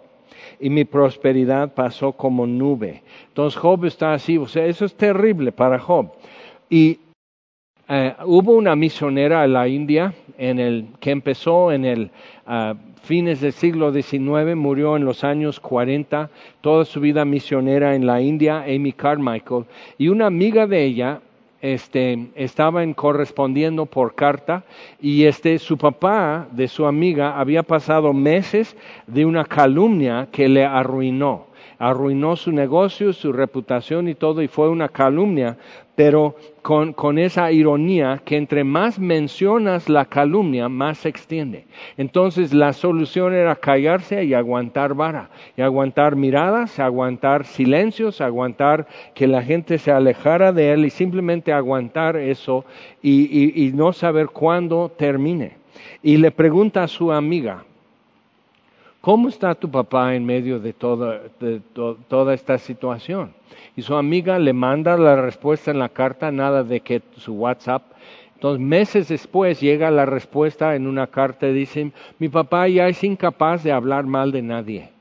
[0.61, 3.03] y mi prosperidad pasó como nube.
[3.29, 6.13] Entonces Job está así, o sea, eso es terrible para Job.
[6.69, 6.99] Y
[7.89, 12.11] eh, hubo una misionera en la India en el, que empezó en el
[12.47, 12.75] ah,
[13.07, 16.29] fines del siglo XIX, murió en los años 40,
[16.61, 19.65] toda su vida misionera en la India, Amy Carmichael,
[19.97, 21.21] y una amiga de ella
[21.63, 24.65] este, estaban correspondiendo por carta
[25.01, 30.65] y este, su papá de su amiga había pasado meses de una calumnia que le
[30.65, 31.47] arruinó.
[31.79, 35.59] Arruinó su negocio, su reputación y todo, y fue una calumnia,
[35.97, 41.65] pero con, con, esa ironía que entre más mencionas la calumnia, más se extiende.
[41.97, 49.27] Entonces la solución era callarse y aguantar vara, y aguantar miradas, aguantar silencios, aguantar que
[49.27, 52.65] la gente se alejara de él y simplemente aguantar eso
[53.03, 55.57] y, y no saber cuándo termine.
[56.03, 57.65] Y le pregunta a su amiga,
[59.07, 61.21] ¿Cómo está tu papá en medio de toda,
[62.09, 63.36] toda esta situación?
[63.77, 67.83] Y su amiga le manda la respuesta en la carta, nada de que su WhatsApp.
[68.35, 73.63] Entonces, meses después llega la respuesta en una carta, dice, mi papá ya es incapaz
[73.63, 74.97] de hablar mal de nadie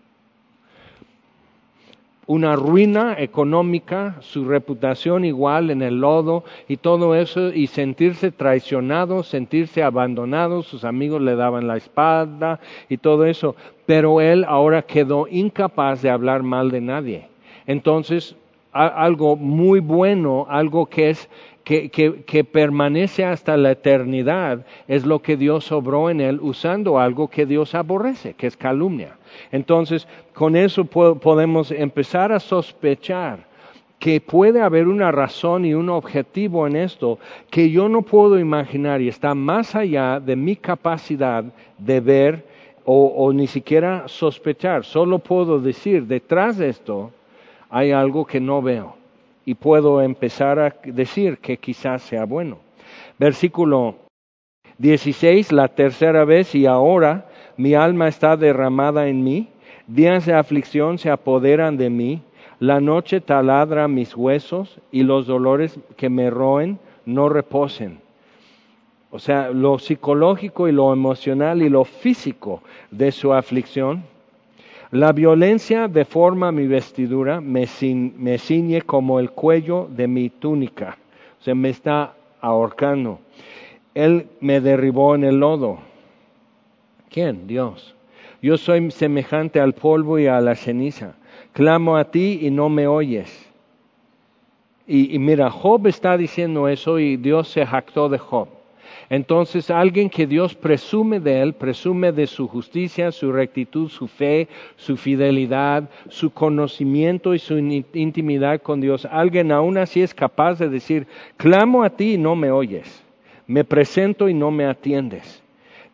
[2.27, 9.23] una ruina económica, su reputación igual en el lodo y todo eso, y sentirse traicionado,
[9.23, 12.59] sentirse abandonado, sus amigos le daban la espalda
[12.89, 17.27] y todo eso, pero él ahora quedó incapaz de hablar mal de nadie.
[17.67, 18.35] Entonces,
[18.75, 21.29] algo muy bueno, algo que es
[21.63, 27.27] que, que, permanece hasta la eternidad, es lo que Dios obró en él usando algo
[27.27, 29.17] que Dios aborrece, que es calumnia.
[29.51, 33.47] Entonces, con eso podemos empezar a sospechar
[33.97, 37.17] que puede haber una razón y un objetivo en esto
[37.49, 41.45] que yo no puedo imaginar y está más allá de mi capacidad
[41.77, 42.45] de ver
[42.87, 44.85] o, ni siquiera sospechar.
[44.85, 47.11] Solo puedo decir, detrás de esto
[47.69, 48.95] hay algo que no veo
[49.45, 52.57] y puedo empezar a decir que quizás sea bueno.
[53.19, 53.95] Versículo
[54.77, 59.49] 16, la tercera vez y ahora mi alma está derramada en mí,
[59.87, 62.21] días de aflicción se apoderan de mí,
[62.59, 67.99] la noche taladra mis huesos y los dolores que me roen no reposen.
[69.11, 74.03] O sea, lo psicológico y lo emocional y lo físico de su aflicción.
[74.91, 77.67] La violencia deforma mi vestidura, me,
[78.17, 80.97] me ciñe como el cuello de mi túnica.
[81.39, 83.19] O sea, me está ahorcando.
[83.93, 85.79] Él me derribó en el lodo.
[87.09, 87.47] ¿Quién?
[87.47, 87.95] Dios.
[88.41, 91.15] Yo soy semejante al polvo y a la ceniza.
[91.53, 93.51] Clamo a ti y no me oyes.
[94.85, 98.49] Y, y mira, Job está diciendo eso y Dios se jactó de Job.
[99.09, 104.47] Entonces alguien que Dios presume de él, presume de su justicia, su rectitud, su fe,
[104.75, 110.69] su fidelidad, su conocimiento y su intimidad con Dios, alguien aún así es capaz de
[110.69, 113.03] decir, clamo a ti y no me oyes,
[113.47, 115.43] me presento y no me atiendes,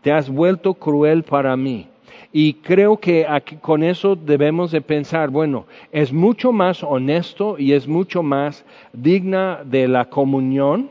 [0.01, 1.87] te has vuelto cruel para mí.
[2.33, 7.73] Y creo que aquí, con eso debemos de pensar, bueno, es mucho más honesto y
[7.73, 10.89] es mucho más digna de la comunión,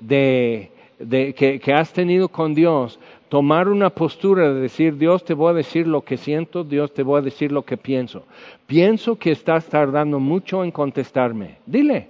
[0.00, 5.34] de, de, que, que, has tenido con Dios, tomar una postura de decir, Dios te
[5.34, 8.24] voy a decir lo que siento, Dios te voy a decir lo que pienso.
[8.66, 11.58] Pienso que estás tardando mucho en contestarme.
[11.66, 12.08] Dile,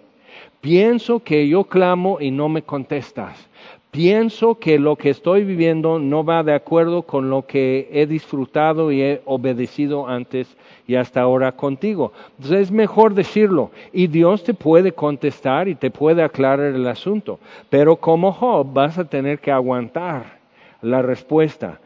[0.60, 3.48] pienso que yo clamo y no me contestas.
[3.96, 8.92] Pienso que lo que estoy viviendo no va de acuerdo con lo que he disfrutado
[8.92, 10.54] y he obedecido antes
[10.86, 12.12] y hasta ahora contigo.
[12.36, 17.40] Entonces es mejor decirlo y Dios te puede contestar y te puede aclarar el asunto,
[17.70, 20.40] pero como Job vas a tener que aguantar
[20.82, 21.80] la respuesta.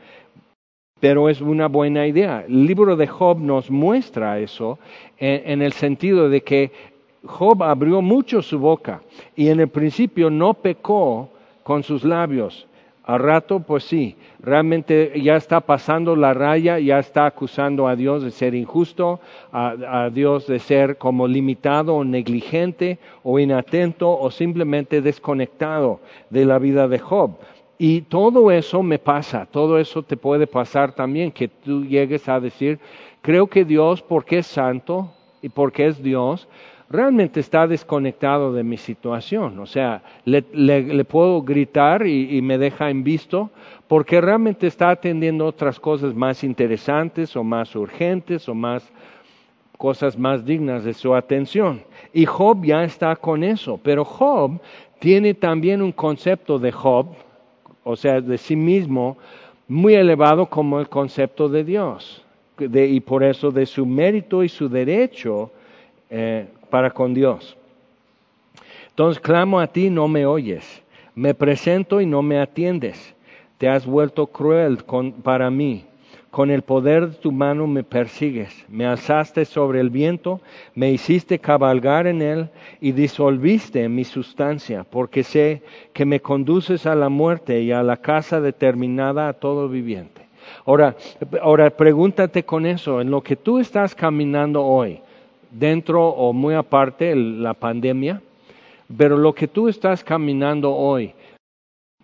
[0.98, 2.44] Pero es una buena idea.
[2.44, 4.80] El libro de Job nos muestra eso
[5.16, 6.72] en, en el sentido de que
[7.24, 9.00] Job abrió mucho su boca
[9.36, 11.30] y en el principio no pecó
[11.70, 12.66] con sus labios,
[13.04, 18.24] a rato, pues sí, realmente ya está pasando la raya, ya está acusando a Dios
[18.24, 19.20] de ser injusto,
[19.52, 26.59] a, Dios de ser como limitado o negligente o inatento o simplemente desconectado de la
[26.59, 27.37] vida de Job.
[27.78, 32.40] Y todo eso me pasa, todo eso te puede pasar también, que tú llegues a
[32.40, 32.80] decir,
[33.22, 36.48] creo que Dios, porque es santo y porque es Dios,
[36.90, 39.59] realmente está desconectado de mi situación.
[39.61, 43.50] O sea, le, puedo gritar y, me deja en visto
[43.87, 48.90] porque realmente está atendiendo otras cosas más interesantes o más urgentes o más
[49.79, 51.83] cosas más dignas de su atención.
[52.12, 54.61] Y Job ya está con eso, pero Job
[54.98, 57.07] tiene también un concepto de Job,
[57.83, 59.16] o sea, de sí mismo,
[59.68, 62.24] muy elevado como el concepto de Dios.
[62.59, 65.50] y por eso de su mérito y su derecho
[66.11, 67.56] eh, para con Dios.
[68.90, 70.83] Entonces clamo a ti, no me oyes.
[71.14, 73.14] Me presento y no me atiendes.
[73.59, 74.78] Te has vuelto cruel
[75.22, 75.85] para mí.
[76.30, 78.64] Con el poder de tu mano me persigues.
[78.68, 80.40] Me alzaste sobre el viento,
[80.76, 82.48] me hiciste cabalgar en él
[82.80, 87.96] y disolviste mi sustancia, porque sé que me conduces a la muerte y a la
[87.96, 90.22] casa determinada a todo viviente.
[90.64, 90.96] Ahora,
[91.42, 95.00] ahora pregúntate con eso, en lo que tú estás caminando hoy,
[95.50, 98.22] dentro o muy aparte la pandemia,
[98.96, 101.12] pero lo que tú estás caminando hoy,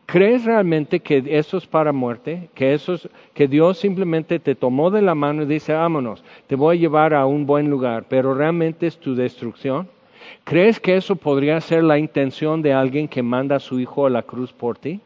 [0.06, 2.48] ¿crees realmente que eso es para muerte?
[2.54, 6.54] Que, eso es, que Dios simplemente te tomó de la mano y dice, vámonos, te
[6.54, 9.88] voy a llevar a un buen lugar, pero realmente es tu destrucción?
[10.44, 14.10] ¿Crees que eso podría ser la intención de alguien que manda a su hijo a
[14.10, 15.00] la cruz por ti?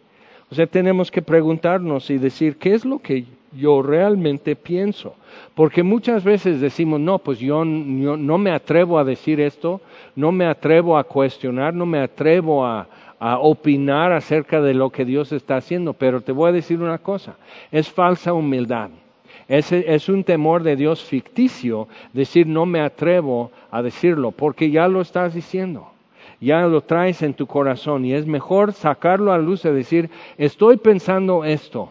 [0.50, 5.14] O sea, tenemos que preguntarnos y decir, ¿qué es lo que yo realmente pienso?
[5.54, 9.80] Porque muchas veces decimos, no, pues yo, no me atrevo a decir esto,
[10.16, 12.86] no me atrevo a cuestionar, no me atrevo a,
[13.22, 17.36] opinar acerca de lo que Dios está haciendo, pero te voy a decir una cosa,
[17.70, 18.88] es falsa humildad.
[19.46, 24.88] Es, es, un temor de Dios ficticio decir no me atrevo a decirlo, porque ya
[24.88, 25.90] lo estás diciendo,
[26.40, 30.08] ya lo traes en tu corazón y es mejor sacarlo a luz y decir
[30.38, 31.90] estoy pensando esto,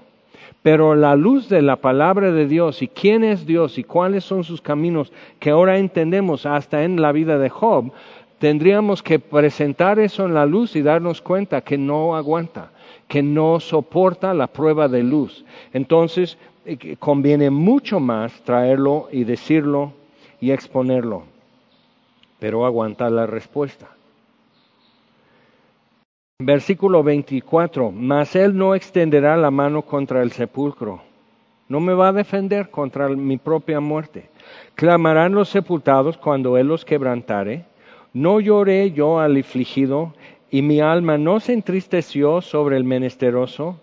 [0.62, 4.44] pero la luz de la palabra de Dios y quién es Dios y cuáles son
[4.44, 7.92] sus caminos que ahora entendemos hasta en la vida de Job,
[8.40, 12.72] tendríamos que presentar eso en la luz y darnos cuenta que no aguanta,
[13.08, 15.46] que no soporta la prueba de luz.
[15.74, 19.94] Entonces, eh, conviene mucho más traerlo y decirlo
[20.42, 21.24] y exponerlo,
[22.40, 23.88] pero aguantar la respuesta.
[26.42, 31.02] Versículo 24, mas él no extenderá la mano contra el sepulcro,
[31.68, 34.30] no me va a defender contra mi propia muerte.
[34.76, 37.66] Clamarán los sepultados cuando él los quebrantare.
[38.14, 40.14] No lloré yo al afligido,
[40.50, 43.78] y mi alma no se entristeció sobre el menesteroso.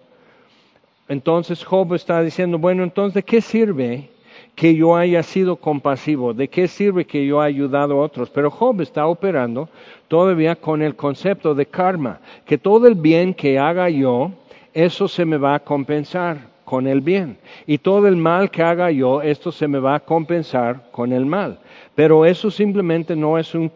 [1.08, 4.08] Entonces Job está diciendo, bueno, entonces, ¿de qué sirve
[4.56, 6.34] que yo haya sido compasivo?
[6.34, 8.30] ¿De qué sirve que yo haya ayudado a otros?
[8.30, 9.68] Pero Job está operando
[10.08, 14.32] todavía con el concepto de karma, que todo el bien que haga yo,
[14.72, 17.38] eso se me va a compensar con el bien.
[17.66, 21.24] Y todo el mal que haga yo, esto se me va a compensar con el
[21.26, 21.60] mal.
[21.94, 23.70] Pero eso simplemente no es un,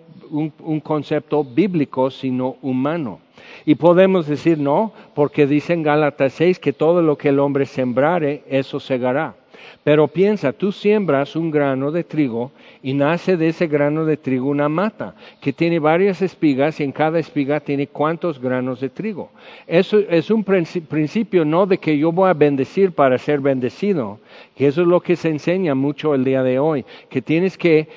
[0.83, 3.21] concepto bíblico, sino humano.
[3.67, 7.67] Y podemos decir no, porque dice en Gálatas 6 que todo lo que el hombre
[7.67, 9.35] sembrare, eso segará.
[9.83, 12.53] Pero piensa, tú siembras un grano de trigo
[12.83, 16.93] y nace de ese grano de trigo una mata que tiene varias espigas y en
[16.93, 19.31] cada espiga tiene cuántos granos de trigo.
[19.67, 24.19] Eso es un principio no de que yo voy a bendecir para ser bendecido,
[24.55, 27.89] que eso es lo que se enseña mucho el día de hoy, que tienes que,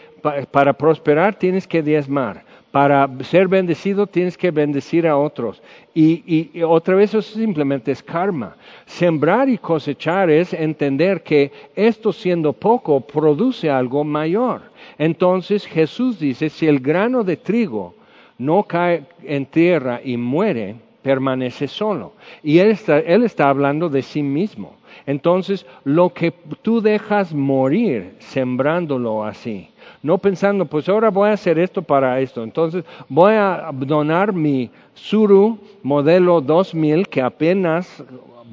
[0.51, 5.61] para prosperar tienes que diezmar para ser bendecido tienes que bendecir a otros.
[5.93, 8.55] Y, otra vez eso simplemente es karma.
[8.87, 14.63] Sembrar y cosechar es entender que esto siendo poco produce algo mayor.
[14.97, 17.93] Entonces Jesús dice, si el grano de trigo
[18.39, 22.13] no cae en tierra y muere, permanece solo.
[22.41, 24.77] Y él está, él está hablando de sí mismo.
[25.05, 26.31] Entonces, lo que
[26.63, 29.69] tú dejas morir sembrándolo así,
[30.03, 32.43] no pensando, pues ahora voy a hacer esto para esto.
[32.43, 38.03] Entonces voy a donar mi Suru modelo 2000 que apenas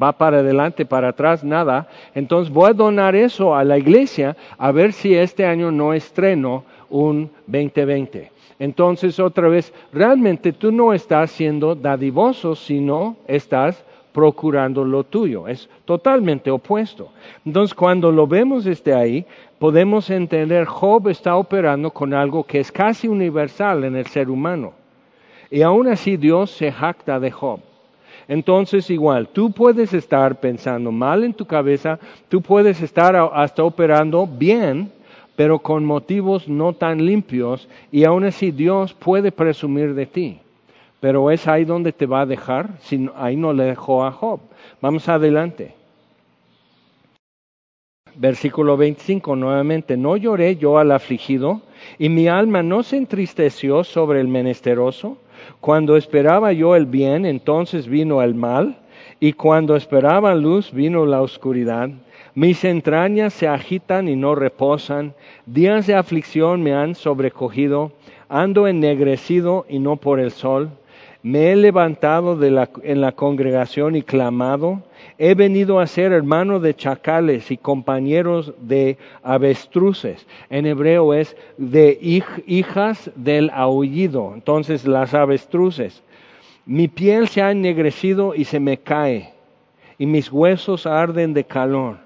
[0.01, 1.89] va para adelante, para atrás, nada.
[2.15, 6.65] Entonces voy a donar eso a la iglesia a ver si este año no estreno
[6.89, 8.31] un 2020.
[8.61, 15.49] Entonces otra vez, realmente tú no estás siendo dadivoso, sino estás procurando lo tuyo.
[15.49, 17.09] Es totalmente opuesto.
[17.45, 19.25] Entonces, cuando lo vemos desde ahí,
[19.61, 24.73] podemos entender, Job está operando con algo que es casi universal en el ser humano.
[25.51, 27.61] Y aún así Dios se jacta de Job.
[28.27, 31.99] Entonces igual, tú puedes estar pensando mal en tu cabeza,
[32.31, 34.91] tú puedes estar hasta operando bien,
[35.37, 40.39] pero con motivos no tan limpios, y aún así Dios puede presumir de ti.
[41.01, 44.41] Pero es ahí donde te va a dejar, si ahí no le dejó a Job.
[44.81, 45.80] Vamos adelante.
[48.17, 51.63] Versículo 25 nuevamente, no lloré yo al afligido
[51.99, 55.19] y mi alma no se entristeció sobre el menesteroso.
[55.61, 58.79] Cuando esperaba yo el bien, entonces vino el mal,
[59.21, 61.91] y cuando esperaba luz, vino la oscuridad.
[62.35, 65.15] Mis entrañas se agitan y no reposan,
[65.47, 67.93] días de aflicción me han sobrecogido,
[68.29, 70.71] ando ennegrecido y no por el sol.
[71.23, 74.83] Me he levantado en la congregación y clamado,
[75.19, 80.27] he venido a ser hermano de chacales y compañeros de avestruces.
[80.49, 81.99] En hebreo es de
[82.47, 86.03] hijas del aullido, entonces las avestruces.
[86.65, 89.35] Mi piel se ha ennegrecido y se me cae,
[89.99, 91.99] y mis huesos arden de calor.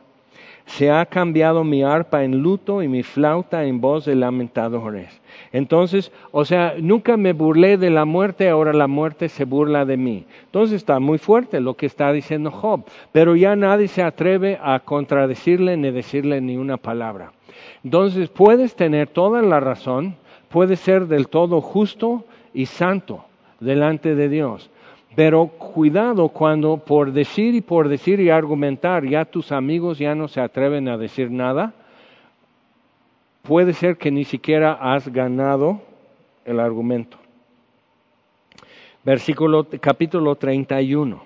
[0.66, 5.20] Se ha cambiado mi arpa en luto y mi flauta en voz de lamentadores.
[5.52, 9.96] Entonces, o sea, nunca me burlé de la muerte, ahora la muerte se burla de
[9.96, 10.24] mí.
[10.46, 14.80] Entonces está muy fuerte lo que está diciendo Job, pero ya nadie se atreve a
[14.80, 17.32] contradecirle ni decirle ni una palabra.
[17.84, 20.16] Entonces puedes tener toda la razón,
[20.48, 23.24] puedes ser del todo justo y santo
[23.60, 24.70] delante de Dios.
[25.14, 30.26] Pero cuidado cuando por decir y por decir y argumentar ya tus amigos ya no
[30.26, 31.72] se atreven a decir nada
[33.44, 35.80] puede ser que ni siquiera has ganado
[36.44, 37.18] el argumento.
[39.04, 41.22] Versículo, capítulo 31.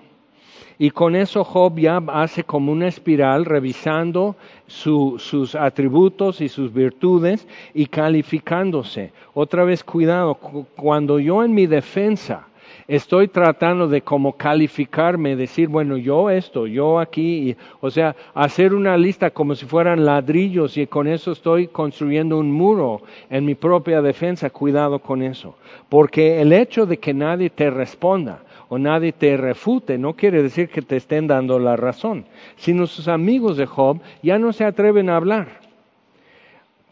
[0.77, 4.35] Y con eso Job ya hace como una espiral revisando
[4.67, 9.11] sus atributos y sus virtudes y calificándose.
[9.33, 12.48] Otra vez cuidado, cuando yo en mi defensa
[12.89, 18.97] estoy tratando de como calificarme, decir, bueno, yo esto, yo aquí, o sea, hacer una
[18.97, 24.01] lista como si fueran ladrillos y con eso estoy construyendo un muro en mi propia
[24.01, 25.55] defensa, cuidado con eso,
[25.87, 30.69] porque el hecho de que nadie te responda, o nadie te refute, no quiere decir
[30.69, 32.25] que te estén dando la razón,
[32.55, 35.47] sino sus amigos de Job ya no se atreven a hablar.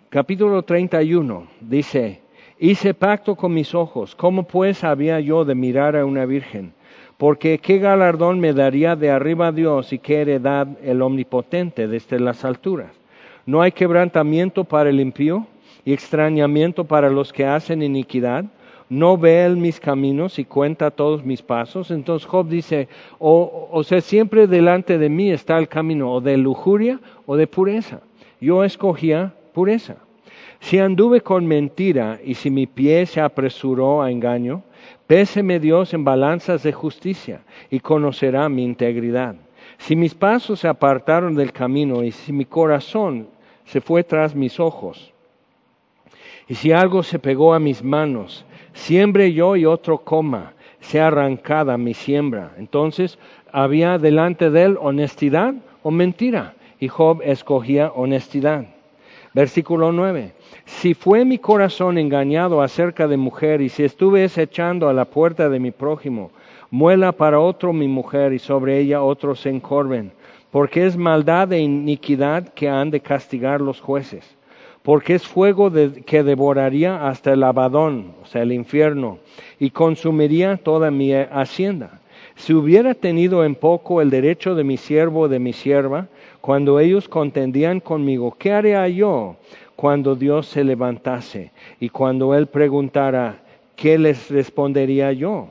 [0.10, 2.22] Capítulo 31 dice,
[2.60, 6.74] Hice pacto con mis ojos, ¿cómo pues había yo de mirar a una virgen?
[7.18, 12.43] Porque qué galardón me daría de arriba Dios y qué heredad el omnipotente desde las
[12.43, 12.89] alturas.
[13.45, 15.45] No hay quebrantamiento para el impío
[15.86, 18.45] y extrañamiento para los que hacen iniquidad.
[18.89, 21.91] No ve él mis caminos y cuenta todos mis pasos.
[21.91, 22.88] Entonces Job dice,
[23.20, 27.45] o, o sea, siempre delante de mí está el camino o de lujuria o de
[27.45, 28.01] pureza.
[28.41, 29.97] Yo escogía pureza.
[30.59, 34.63] Si anduve con mentira y si mi pie se apresuró a engaño,
[35.05, 39.35] péseme Dios en balanzas de justicia y conocerá mi integridad.
[39.77, 43.27] Si mis pasos se apartaron del camino y si mi corazón
[43.65, 45.13] se fue tras mis ojos.
[46.47, 51.77] Y si algo se pegó a mis manos, siembre yo y otro coma, sea arrancada
[51.77, 52.53] mi siembra.
[52.57, 53.19] Entonces
[53.51, 58.65] había delante de él honestidad o mentira, y Job escogía honestidad.
[59.34, 60.34] Versículo 9.
[60.65, 65.49] Si fue mi corazón engañado acerca de mujer, y si estuve echando a la puerta
[65.49, 66.32] de mi prójimo,
[66.71, 70.11] muela para otro mi mujer, y sobre ella otros se encorven,
[70.51, 74.38] porque es maldad e iniquidad que han de castigar los jueces
[74.88, 75.69] porque es fuego
[76.05, 79.19] que devoraría hasta el abadón, o sea, el infierno,
[79.59, 81.99] y consumiría toda mi hacienda.
[82.38, 86.07] Si hubiera tenido en poco el derecho de mi siervo o de mi sierva,
[86.41, 89.35] cuando ellos contendían conmigo, ¿qué haría yo
[89.75, 91.51] cuando Dios se levantase?
[91.79, 93.41] Y cuando Él preguntara,
[93.75, 95.49] ¿qué les respondería yo?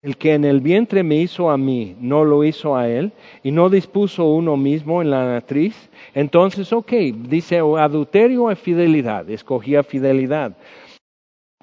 [0.00, 3.10] El que en el vientre me hizo a mí, no lo hizo a él,
[3.42, 5.90] y no dispuso uno mismo en la matriz.
[6.14, 6.92] Entonces, ok,
[7.28, 10.56] dice adulterio o fidelidad, escogía fidelidad.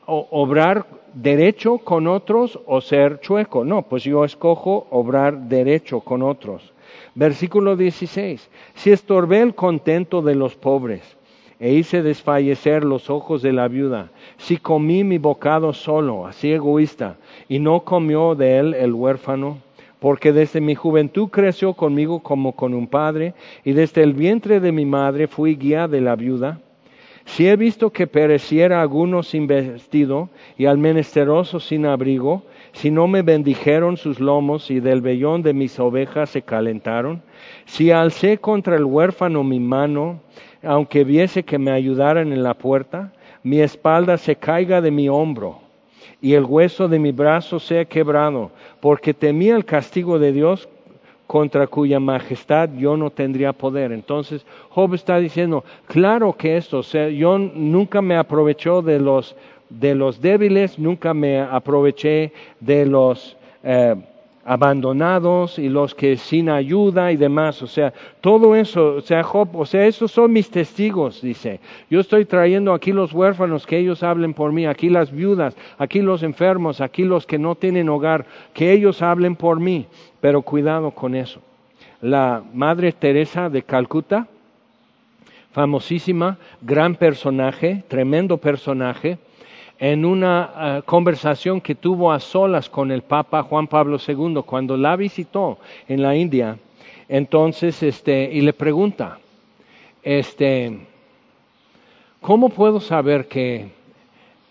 [0.05, 3.63] Obrar derecho con otros o ser chueco.
[3.63, 6.74] No, pues yo escojo obrar derecho con otros.
[7.16, 8.49] Versículo 16.
[8.76, 11.01] Si estorbé el contento de los pobres
[11.61, 17.16] e hice desfallecer los ojos de la viuda, si comí mi bocado solo, así egoísta,
[17.47, 19.59] y no comió de él el huérfano,
[19.99, 24.74] porque desde mi juventud creció conmigo como con un padre, y desde el vientre de
[24.74, 26.59] mi madre fui guía de la viuda.
[27.24, 32.43] Si he visto que pereciera alguno sin vestido y al menesteroso sin abrigo,
[32.76, 37.21] si no me bendijeron sus lomos y del vellón de mis ovejas se calentaron,
[37.63, 40.19] si alcé contra el huérfano mi mano,
[40.61, 43.13] aunque viese que me ayudaran en la puerta,
[43.43, 45.61] mi espalda se caiga de mi hombro
[46.21, 48.51] y el hueso de mi brazo sea quebrado,
[48.82, 50.67] porque temía el castigo de Dios
[51.28, 53.93] contra cuya majestad yo no tendría poder.
[53.93, 59.36] Entonces Job está diciendo, claro que esto, o sea, yo nunca me aprovechó de los,
[59.70, 63.38] de los débiles, nunca me aproveché de los...
[63.63, 63.95] Eh,
[64.45, 67.61] abandonados y los que sin ayuda y demás.
[67.63, 67.91] O sea,
[68.22, 71.59] todo eso, o sea, Job, o sea, esos son mis testigos, dice.
[71.89, 75.99] Yo estoy trayendo aquí los huérfanos, que ellos hablen por mí, aquí las viudas, aquí
[76.01, 79.88] los enfermos, aquí los que no tienen hogar, que ellos hablen por mí.
[80.22, 81.41] Pero cuidado con eso.
[82.01, 84.28] La Madre Teresa de Calcuta,
[85.53, 89.18] famosísima, gran personaje, tremendo personaje,
[89.80, 94.78] en una eh, conversación que tuvo a solas con el Papa Juan Pablo II cuando
[94.78, 95.57] la visitó
[95.88, 96.57] en la India.
[97.09, 99.19] Entonces, este, y le pregunta,
[100.01, 100.80] este,
[102.21, 103.69] ¿cómo puedo saber que,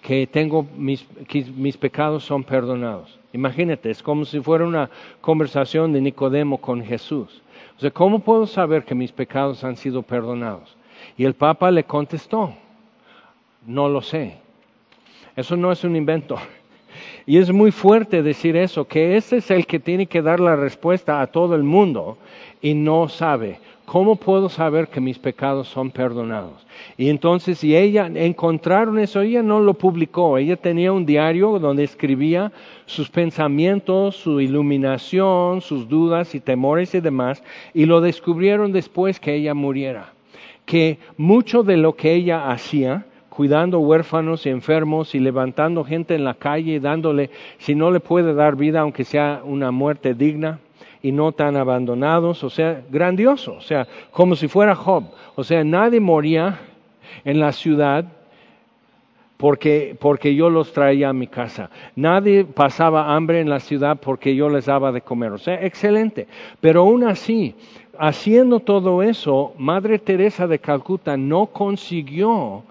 [0.02, 3.18] que tengo mis, que mis pecados son perdonados?
[3.32, 4.88] Imagínate, es como si fuera una
[5.20, 7.42] conversación de Nicodemo con Jesús.
[7.76, 10.76] O sea, ¿cómo puedo saber que mis pecados han sido perdonados?
[11.16, 12.54] Y el Papa le contestó,
[13.66, 14.43] no lo sé.
[15.36, 16.38] Eso no es un invento.
[17.26, 20.56] Y es muy fuerte decir eso, que ese es el que tiene que dar la
[20.56, 22.18] respuesta a todo el mundo
[22.60, 23.58] y no sabe.
[23.86, 26.66] ¿Cómo puedo saber que mis pecados son perdonados?
[26.96, 31.84] Y entonces, si ella encontraron eso, ella no lo publicó, ella tenía un diario donde
[31.84, 32.50] escribía
[32.86, 37.42] sus pensamientos, su iluminación, sus dudas y temores y demás,
[37.74, 40.12] y lo descubrieron después que ella muriera.
[40.64, 43.04] Que mucho de lo que ella hacía,
[43.34, 48.00] cuidando huérfanos y enfermos y levantando gente en la calle y dándole, si no le
[48.00, 50.60] puede dar vida, aunque sea una muerte digna
[51.02, 55.04] y no tan abandonados, o sea, grandioso, o sea, como si fuera Job,
[55.34, 56.60] o sea, nadie moría
[57.24, 58.04] en la ciudad
[59.36, 61.68] porque, porque yo los traía a mi casa.
[61.96, 65.32] Nadie pasaba hambre en la ciudad porque yo les daba de comer.
[65.32, 66.28] O sea, excelente.
[66.60, 67.54] Pero aún así,
[67.98, 72.62] haciendo todo eso, Madre Teresa de Calcuta no consiguió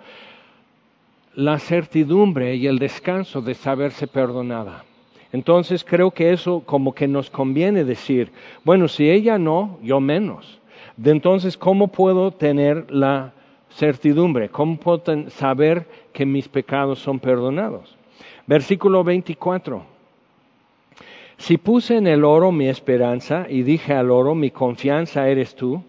[1.36, 4.84] la certidumbre y el descanso de saberse perdonada.
[5.32, 8.32] Entonces creo que eso como que nos conviene decir,
[8.64, 10.60] bueno, si ella no, yo menos.
[10.96, 13.34] De entonces, ¿cómo puedo tener la
[13.72, 14.50] certidumbre?
[14.50, 17.98] ¿Cómo puedo saber que mis pecados son perdonados?
[18.46, 19.84] Versículo 24.
[21.38, 25.84] Si puse en el oro mi esperanza y dije al oro, mi confianza eres tú,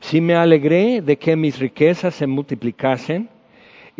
[0.00, 3.30] si me alegré de que mis riquezas se multiplicasen,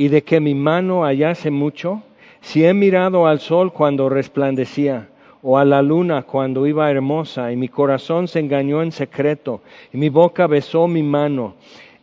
[0.01, 2.03] y de que mi mano hallase mucho,
[2.41, 5.11] si he mirado al sol cuando resplandecía,
[5.43, 9.61] o a la luna cuando iba hermosa, y mi corazón se engañó en secreto,
[9.93, 11.53] y mi boca besó mi mano,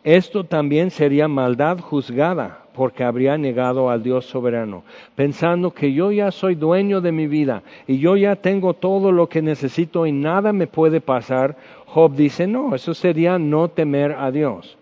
[0.04, 4.84] esto también sería maldad juzgada, porque habría negado al Dios soberano,
[5.16, 9.28] pensando que yo ya soy dueño de mi vida y yo ya tengo todo lo
[9.28, 11.56] que necesito y nada me puede pasar.
[11.86, 14.77] Job dice, no, eso sería no temer a Dios.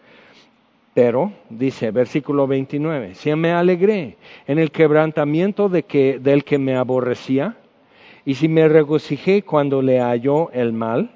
[0.96, 4.16] Pero, dice versículo 29, si me alegré
[4.46, 7.54] en el quebrantamiento de que, del que me aborrecía,
[8.24, 11.10] y si me regocijé cuando le halló el mal,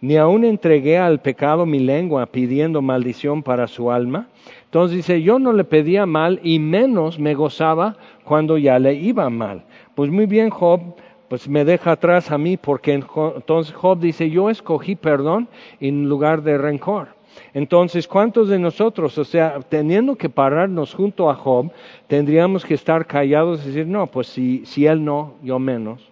[0.00, 4.28] ni aun entregué al pecado mi lengua pidiendo maldición para su alma.
[4.66, 9.28] Entonces dice, yo no le pedía mal y menos me gozaba cuando ya le iba
[9.28, 9.64] mal.
[9.96, 10.82] Pues muy bien, Job,
[11.26, 15.48] pues me deja atrás a mí porque entonces Job dice, yo escogí perdón
[15.80, 17.19] en lugar de rencor.
[17.54, 21.72] Entonces, ¿cuántos de nosotros, o sea, teniendo que pararnos junto a Job,
[22.06, 26.10] tendríamos que estar callados y decir, no, pues si, si él no, yo menos?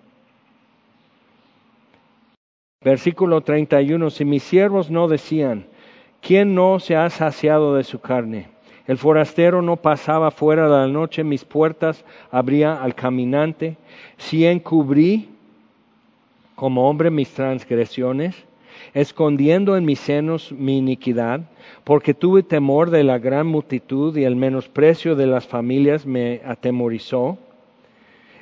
[2.83, 5.67] Versículo 31, si mis siervos no decían,
[6.21, 8.49] ¿quién no se ha saciado de su carne?
[8.89, 13.77] El forastero no pasaba fuera de la noche, mis puertas abría al caminante.
[14.17, 15.29] Si encubrí
[16.55, 18.35] como hombre mis transgresiones,
[18.95, 21.41] escondiendo en mis senos mi iniquidad,
[21.85, 27.39] porque tuve temor de la gran multitud y el menosprecio de las familias me atemorizó.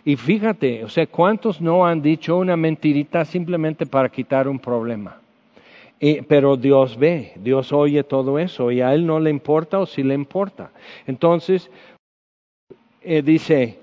[0.04, 5.20] Y fíjate, o sea, ¿cuántos no han dicho una mentirita simplemente para quitar un problema?
[6.28, 10.02] pero Dios ve, Dios oye todo eso y a Él no le importa o si
[10.02, 10.70] le importa.
[11.06, 11.70] Entonces,
[13.02, 13.78] eh, dice,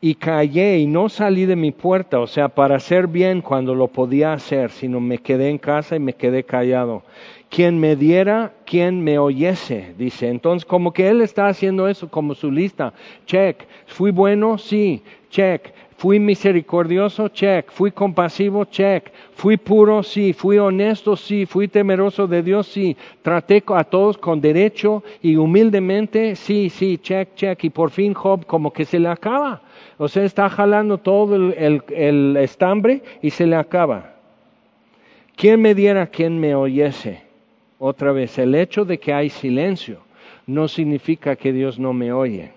[0.00, 3.88] y callé y no salí de mi puerta, o sea, para hacer bien cuando lo
[3.88, 7.02] podía hacer, sino me quedé en casa y me quedé callado
[7.48, 10.28] quien me diera, quien me oyese, dice.
[10.28, 12.92] Entonces, como que él está haciendo eso como su lista.
[13.26, 13.64] Check.
[13.86, 14.58] ¿Fui bueno?
[14.58, 15.02] Sí.
[15.30, 15.72] Check.
[15.96, 17.28] ¿Fui misericordioso?
[17.28, 17.70] Check.
[17.70, 18.64] ¿Fui compasivo?
[18.66, 19.10] Check.
[19.34, 20.02] ¿Fui puro?
[20.02, 20.32] Sí.
[20.32, 21.16] ¿Fui honesto?
[21.16, 21.46] Sí.
[21.46, 22.66] ¿Fui temeroso de Dios?
[22.66, 22.96] Sí.
[23.22, 26.36] ¿Traté a todos con derecho y humildemente?
[26.36, 26.98] Sí, sí.
[26.98, 27.64] Check, check.
[27.64, 29.62] Y por fin Job como que se le acaba.
[29.98, 34.14] O sea, está jalando todo el, estambre y se le acaba.
[35.34, 37.22] ¿Quién me diera, quien me oyese?
[37.80, 39.98] Otra vez, el hecho de que hay silencio
[40.46, 42.52] no significa que Dios no me oye.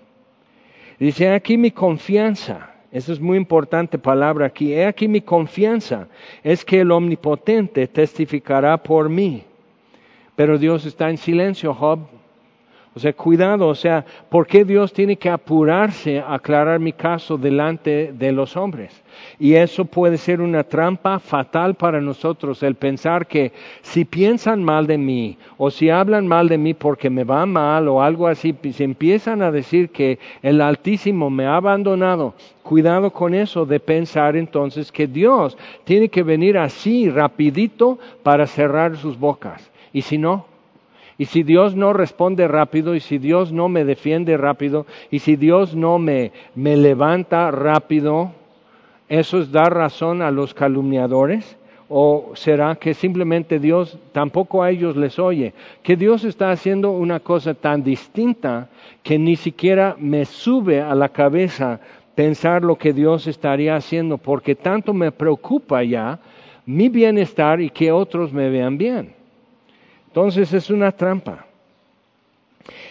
[0.98, 6.08] Dice, aquí mi confianza, esa es muy importante palabra aquí, he aquí mi confianza,
[6.44, 9.42] es que el omnipotente testificará por mí.
[10.36, 12.00] Pero Dios está en silencio, Job.
[12.94, 17.38] O sea, cuidado, o sea, ¿por qué Dios tiene que apurarse a aclarar mi caso
[17.38, 19.02] delante de los hombres?
[19.38, 24.86] Y eso puede ser una trampa fatal para nosotros, el pensar que si piensan mal
[24.86, 28.54] de mí o si hablan mal de mí porque me va mal o algo así,
[28.72, 34.36] si empiezan a decir que el Altísimo me ha abandonado, cuidado con eso de pensar
[34.36, 39.70] entonces que Dios tiene que venir así rapidito para cerrar sus bocas.
[39.94, 40.51] Y si no,
[41.18, 45.36] y si Dios no responde rápido, y si Dios no me defiende rápido, y si
[45.36, 48.32] Dios no me, me levanta rápido,
[49.08, 51.56] ¿eso es dar razón a los calumniadores?
[51.88, 55.52] ¿O será que simplemente Dios tampoco a ellos les oye?
[55.82, 58.68] Que Dios está haciendo una cosa tan distinta
[59.02, 61.80] que ni siquiera me sube a la cabeza
[62.14, 66.18] pensar lo que Dios estaría haciendo, porque tanto me preocupa ya
[66.64, 69.21] mi bienestar y que otros me vean bien.
[70.12, 71.46] Entonces es una trampa.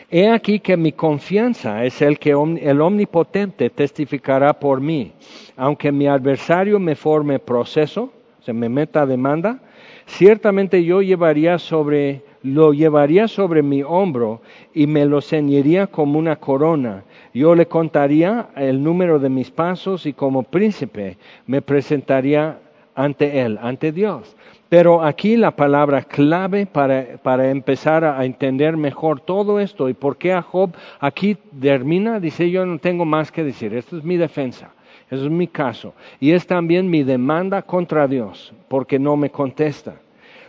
[0.10, 5.12] He aquí que mi confianza es el que el omnipotente testificará por mí.
[5.56, 8.12] Aunque mi adversario me forme proceso,
[8.44, 9.60] se me meta demanda,
[10.08, 14.42] ciertamente yo llevaría sobre, lo llevaría sobre mi hombro
[14.74, 17.04] y me lo ceñiría como una corona.
[17.36, 22.58] Yo le contaría el número de mis pasos y como príncipe me presentaría
[22.96, 24.36] ante él, ante Dios.
[24.72, 30.16] Pero aquí la palabra clave para, para, empezar a entender mejor todo esto y por
[30.16, 34.16] qué a Job aquí termina, dice yo no tengo más que decir, esto es mi
[34.16, 34.72] defensa,
[35.10, 39.96] eso es mi caso y es también mi demanda contra Dios porque no me contesta.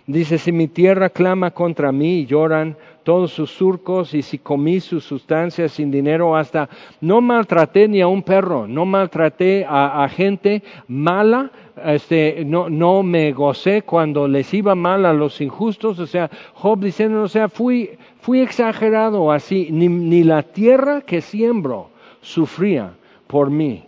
[0.07, 5.05] Dice, si mi tierra clama contra mí lloran todos sus surcos y si comí sus
[5.05, 6.69] sustancias sin dinero hasta
[7.01, 11.51] no maltraté ni a un perro, no maltraté a gente mala,
[11.85, 17.23] este, no, me gocé cuando les iba mal a los injustos, o sea, Job diciendo,
[17.23, 17.91] o sea, fui,
[18.33, 21.89] exagerado así, ni, ni la tierra que siembro
[22.21, 22.93] sufría
[23.27, 23.85] por mí.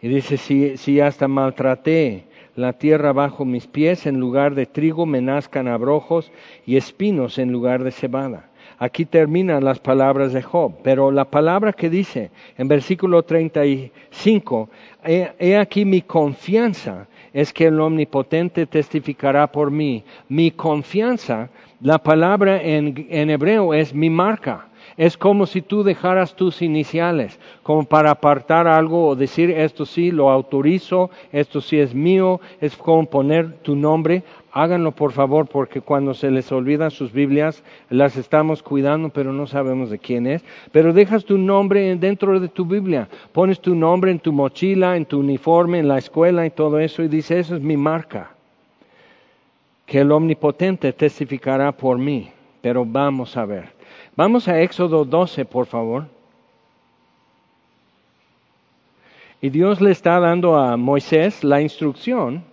[0.00, 2.24] Y dice, si, si hasta maltraté
[2.56, 6.32] la tierra bajo mis pies, en lugar de trigo me nazcan abrojos
[6.66, 8.50] y espinos en lugar de cebada.
[8.82, 14.68] Aquí terminan las palabras de Job, pero la palabra que dice en versículo 35,
[15.04, 20.02] he, he aquí mi confianza es que el omnipotente testificará por mí.
[20.28, 24.66] Mi confianza, la palabra en, en hebreo es mi marca
[24.96, 30.10] Es como si tú dejaras tus iniciales, como para apartar algo o decir esto sí
[30.10, 34.22] lo autorizo, esto sí es mío, es como poner tu nombre.
[34.54, 39.46] Háganlo por favor porque cuando se les olvidan sus Biblias las estamos cuidando pero no
[39.46, 40.44] sabemos de quién es.
[40.72, 45.06] Pero dejas tu nombre dentro de tu Biblia, pones tu nombre en tu mochila, en
[45.06, 48.34] tu uniforme, en la escuela y todo eso y dices, eso es mi marca.
[49.86, 52.30] Que el omnipotente testificará por mí.
[52.60, 53.70] Pero vamos a ver.
[54.14, 56.06] Vamos a Éxodo 12, por favor.
[59.40, 62.51] Y Dios le está dando a Moisés la instrucción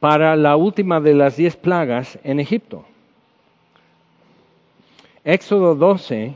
[0.00, 2.84] para la última de las diez plagas en Egipto.
[5.22, 6.34] Éxodo 12,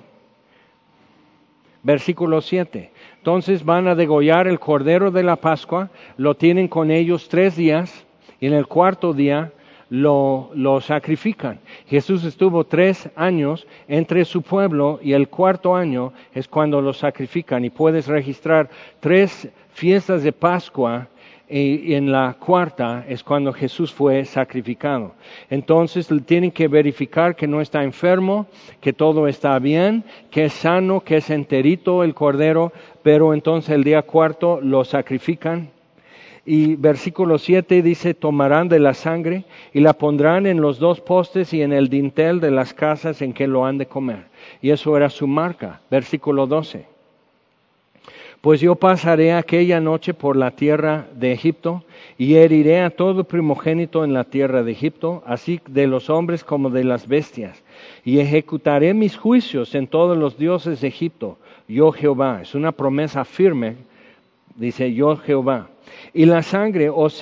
[1.83, 2.91] versículo 7.
[3.17, 5.89] Entonces van a degollar el cordero de la Pascua,
[6.19, 8.05] lo tienen con ellos tres días,
[8.39, 9.53] y en el cuarto día
[9.89, 11.61] lo, lo, sacrifican.
[11.87, 17.65] Jesús estuvo tres años entre su pueblo y el cuarto año es cuando lo sacrifican
[17.65, 18.69] y puedes registrar
[19.01, 21.09] tres fiestas de Pascua
[21.49, 25.15] y en la cuarta es cuando Jesús fue sacrificado.
[25.51, 28.47] Entonces tienen que verificar que no está enfermo,
[28.81, 32.73] que todo está bien, que es sano, que es enterito el cordero,
[33.03, 35.71] pero entonces el día cuarto lo sacrifican
[36.47, 41.55] y versículo 7 dice, tomarán de la sangre y la pondrán en los dos postes
[41.55, 44.27] y en el dintel de las casas en que lo han de comer.
[44.61, 45.81] Y eso era su marca.
[45.91, 46.94] Versículo 12.
[48.45, 51.83] Pues yo pasaré aquella noche por la tierra de Egipto
[52.19, 56.69] y heriré a todo primogénito en la tierra de Egipto, así de los hombres como
[56.69, 57.65] de las bestias,
[58.05, 61.39] y ejecutaré mis juicios en todos los dioses de Egipto.
[61.69, 62.41] Yo Jehová.
[62.43, 63.77] Es una promesa firme,
[64.57, 65.71] dice yo Jehová
[66.15, 67.21] y la sangre os,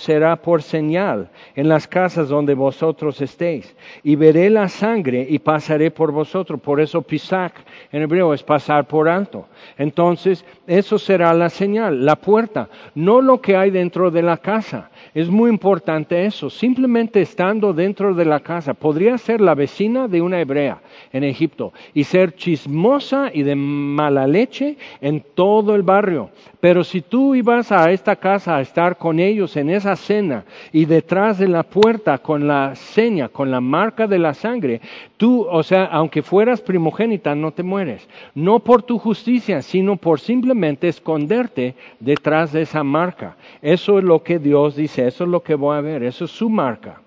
[0.00, 3.76] será por señal en las casas donde vosotros estéis.
[4.02, 6.58] Y veré la sangre y pasaré por vosotros.
[6.58, 7.52] Por eso pisac
[7.92, 9.46] en hebreo es pasar por alto.
[9.76, 14.90] Entonces, eso será la señal, la puerta, no lo que hay dentro de la casa.
[15.14, 16.48] Es muy importante eso.
[16.48, 20.80] Simplemente estando dentro de la casa, podría ser la vecina de una hebrea
[21.12, 26.30] en Egipto y ser chismosa y de mala leche en todo el barrio.
[26.62, 30.84] Pero si tú ibas a esta casa a estar con ellos en esa cena y
[30.84, 34.80] detrás de la puerta con la seña, con la marca de la sangre,
[35.16, 38.08] tú, o sea, aunque fueras primogénita, no te mueres.
[38.36, 43.34] No por tu justicia, sino por simplemente esconderte detrás de esa marca.
[43.60, 46.30] Eso es lo que Dios dice, eso es lo que voy a ver, eso es
[46.30, 47.00] su marca.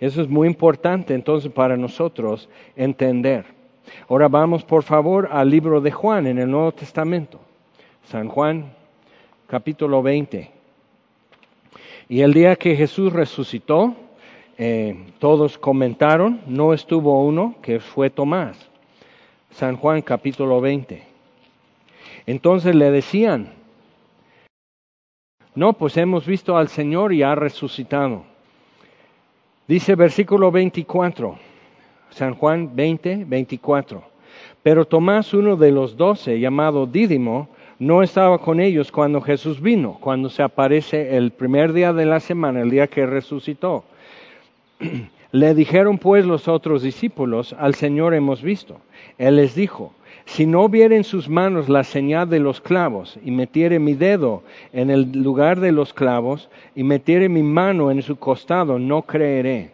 [0.00, 3.44] Eso es muy importante entonces para nosotros entender.
[4.08, 7.38] Ahora vamos por favor al libro de Juan en el Nuevo Testamento.
[8.02, 8.79] San Juan
[9.50, 10.48] capítulo 20.
[12.08, 13.96] Y el día que Jesús resucitó,
[14.56, 18.56] eh, todos comentaron, no estuvo uno, que fue Tomás.
[19.50, 21.02] San Juan capítulo 20.
[22.26, 23.52] Entonces le decían,
[25.56, 28.22] no, pues hemos visto al Señor y ha resucitado.
[29.66, 31.36] Dice versículo 24,
[32.10, 34.04] San Juan 20, 24.
[34.62, 37.48] Pero Tomás, uno de los doce, llamado Dídimo,
[37.80, 42.20] no estaba con ellos cuando Jesús vino, cuando se aparece el primer día de la
[42.20, 43.84] semana, el día que resucitó.
[45.32, 48.80] Le dijeron pues los otros discípulos, al Señor hemos visto.
[49.16, 49.94] Él les dijo,
[50.26, 54.42] si no viere en sus manos la señal de los clavos, y metiere mi dedo
[54.72, 59.70] en el lugar de los clavos, y metiere mi mano en su costado, no creeré.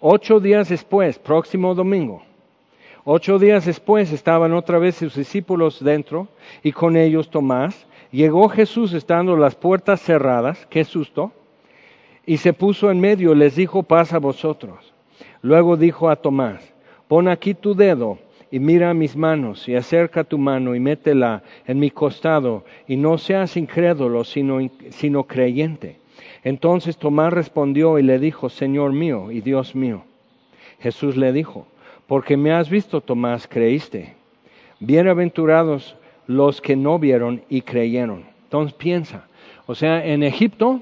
[0.00, 2.22] Ocho días después, próximo domingo,
[3.08, 6.26] Ocho días después estaban otra vez sus discípulos dentro
[6.64, 7.86] y con ellos Tomás.
[8.10, 11.30] Llegó Jesús estando las puertas cerradas, qué susto,
[12.26, 14.92] y se puso en medio y les dijo, paz a vosotros.
[15.40, 16.74] Luego dijo a Tomás,
[17.06, 18.18] pon aquí tu dedo
[18.50, 23.18] y mira mis manos y acerca tu mano y métela en mi costado y no
[23.18, 24.58] seas incrédulo sino,
[24.90, 26.00] sino creyente.
[26.42, 30.02] Entonces Tomás respondió y le dijo, Señor mío y Dios mío.
[30.80, 31.68] Jesús le dijo,
[32.06, 34.14] porque me has visto, Tomás, creíste.
[34.78, 35.96] Bienaventurados
[36.26, 38.24] los que no vieron y creyeron.
[38.44, 39.26] Entonces piensa,
[39.66, 40.80] o sea, en Egipto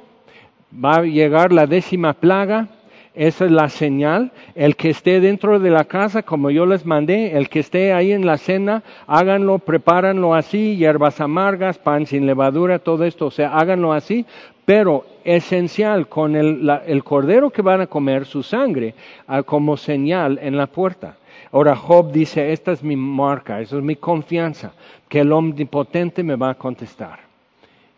[0.85, 2.69] va a llegar la décima plaga,
[3.15, 4.33] esa es la señal.
[4.55, 8.13] El que esté dentro de la casa, como yo les mandé, el que esté ahí
[8.13, 13.57] en la cena, háganlo, prepáranlo así, hierbas amargas, pan sin levadura, todo esto, o sea,
[13.57, 14.27] háganlo así,
[14.65, 18.95] pero esencial con el, cordero que van a comer, su sangre,
[19.27, 21.17] ah, como señal en la puerta.
[21.53, 24.73] Ahora Job dice, esta es mi marca, esa es mi confianza,
[25.09, 27.21] que el omnipotente me va a contestar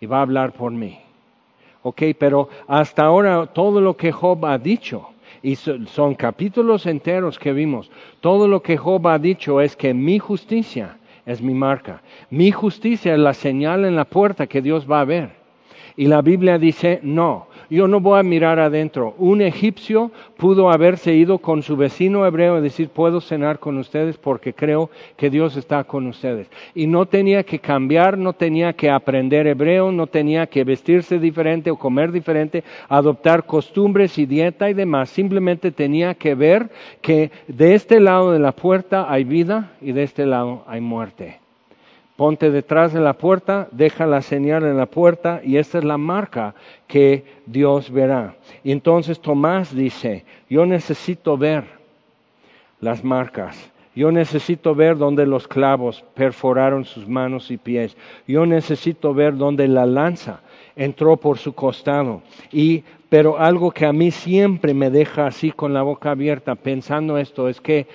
[0.00, 0.98] y va a hablar por mí.
[1.82, 5.10] Ok, pero hasta ahora todo lo que Job ha dicho
[5.40, 7.90] Y son capítulos enteros que vimos.
[8.20, 12.02] Todo lo que Job ha dicho es que mi justicia es mi marca.
[12.30, 15.45] Mi justicia es la señal en la puerta que Dios va a ver.
[15.96, 19.14] Y la Biblia dice, no, yo no voy a mirar adentro.
[19.18, 24.16] Un egipcio pudo haberse ido con su vecino hebreo y decir, puedo cenar con ustedes
[24.18, 26.48] porque creo que Dios está con ustedes.
[26.74, 31.70] Y no tenía que cambiar, no tenía que aprender hebreo, no tenía que vestirse diferente
[31.70, 35.10] o comer diferente, adoptar costumbres y dieta y demás.
[35.10, 36.70] Simplemente tenía que ver
[37.00, 41.45] que de este lado de la puerta hay vida y de este lado hay muerte.
[42.16, 45.98] Ponte detrás de la puerta, deja la señal en la puerta y esta es la
[45.98, 46.54] marca
[46.86, 48.36] que Dios verá.
[48.64, 51.64] Y entonces Tomás dice, yo necesito ver
[52.80, 53.70] las marcas.
[53.94, 57.96] Yo necesito ver dónde los clavos perforaron sus manos y pies.
[58.26, 60.40] Yo necesito ver dónde la lanza
[60.76, 62.22] entró por su costado.
[62.52, 67.16] Y pero algo que a mí siempre me deja así con la boca abierta pensando
[67.18, 67.86] esto es que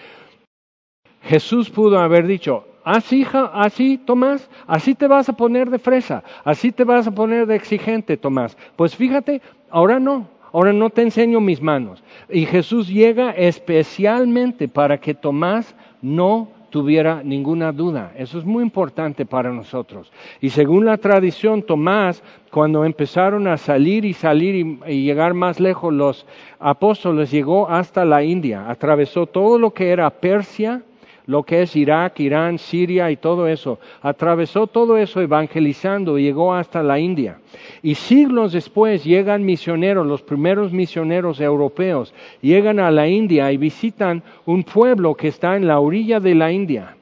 [1.24, 6.72] Jesús pudo haber dicho, así, así, Tomás, así te vas a poner de fresa, así
[6.72, 8.58] te vas a poner de exigente, Tomás.
[8.76, 12.04] Pues fíjate, ahora no, ahora no te enseño mis manos.
[12.30, 18.14] Y Jesús llega especialmente para que Tomás no tuviera ninguna duda.
[18.18, 20.12] Eso es muy importante para nosotros.
[20.40, 25.60] Y según la tradición, Tomás, cuando empezaron a salir y salir y, y, llegar más
[25.60, 26.26] lejos, los
[26.60, 30.82] apóstoles llegó hasta la India, atravesó todo lo que era Persia,
[31.28, 33.80] lo que es Irak, Irán, Siria y todo eso.
[34.02, 37.40] Atravesó todo eso evangelizando y llegó hasta la India.
[37.84, 44.24] Y siglos después llegan misioneros, los primeros misioneros europeos, llegan a la India y visitan
[44.46, 46.96] un pueblo que está en la orilla de la India,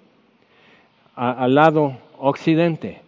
[1.15, 3.01] al lado occidente.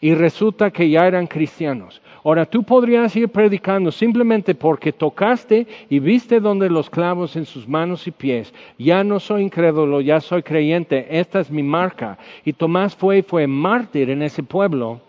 [0.00, 2.01] Y resulta que ya eran cristianos.
[2.24, 7.66] Ahora tú podrías ir predicando simplemente porque tocaste y viste donde los clavos en sus
[7.66, 8.54] manos y pies.
[8.78, 12.18] Ya no soy incrédulo, ya soy creyente, esta es mi marca.
[12.44, 15.00] Y Tomás fue y fue mártir en ese pueblo.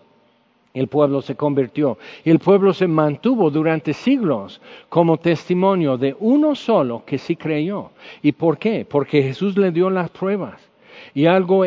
[0.72, 6.56] El pueblo se convirtió y el pueblo se mantuvo durante siglos como testimonio de uno
[6.56, 7.90] solo que sí creyó.
[8.22, 8.84] ¿Y por qué?
[8.84, 10.60] Porque Jesús le dio las pruebas.
[11.14, 11.64] Y algo,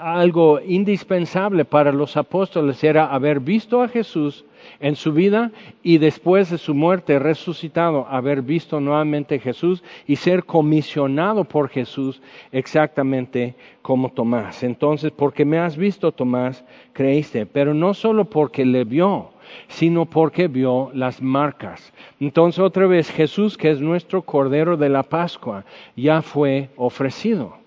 [0.00, 4.44] algo indispensable para los apóstoles era haber visto a Jesús
[4.78, 5.50] en su vida
[5.82, 11.68] y después de su muerte resucitado, haber visto nuevamente a Jesús y ser comisionado por
[11.68, 14.62] Jesús exactamente como Tomás.
[14.62, 19.30] Entonces, porque me has visto, Tomás, creíste, pero no solo porque le vio,
[19.68, 21.92] sino porque vio las marcas.
[22.20, 25.64] Entonces, otra vez, Jesús, que es nuestro Cordero de la Pascua,
[25.96, 27.58] ya fue ofrecido.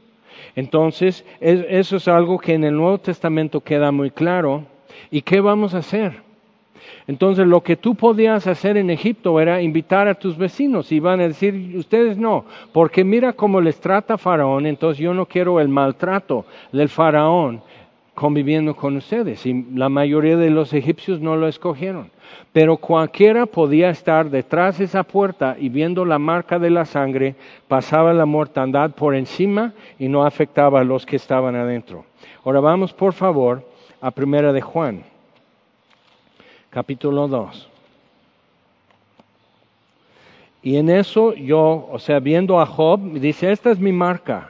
[0.56, 4.64] Entonces, eso es algo que en el Nuevo Testamento queda muy claro.
[5.10, 6.22] ¿Y qué vamos a hacer?
[7.08, 11.20] Entonces lo que tú podías hacer en Egipto era invitar a tus vecinos y van
[11.20, 15.70] a decir, ustedes no, porque mira cómo les trata Faraón, entonces yo no quiero el
[15.70, 17.62] maltrato del Faraón
[18.14, 19.46] conviviendo con ustedes.
[19.46, 22.12] Y la mayoría de los egipcios no lo escogieron.
[22.52, 27.36] Pero cualquiera podía estar detrás de esa puerta y viendo la marca de la sangre,
[27.68, 32.06] pasaba la mortandad por encima y no afectaba a los que estaban adentro.
[32.44, 33.68] Ahora vamos por favor
[34.02, 35.13] a Primera de Juan
[36.74, 37.70] capítulo 2.
[40.64, 44.50] Y en eso yo, o sea, viendo a Job, dice, esta es mi marca.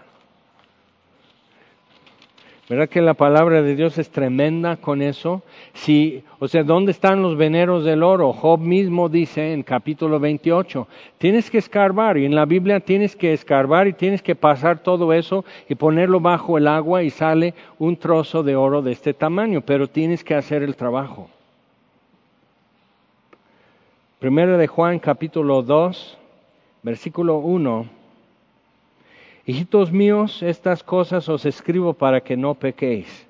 [2.70, 5.44] ¿Verdad que la palabra de Dios es tremenda con eso?
[5.74, 8.32] Si, o sea, ¿dónde están los veneros del oro?
[8.32, 13.34] Job mismo dice en capítulo 28, tienes que escarbar y en la Biblia tienes que
[13.34, 17.98] escarbar y tienes que pasar todo eso y ponerlo bajo el agua y sale un
[17.98, 21.30] trozo de oro de este tamaño, pero tienes que hacer el trabajo.
[24.24, 26.18] Primero de Juan capítulo 2,
[26.82, 27.86] versículo 1.
[29.46, 33.28] Hijitos míos, estas cosas os escribo para que no pequéis.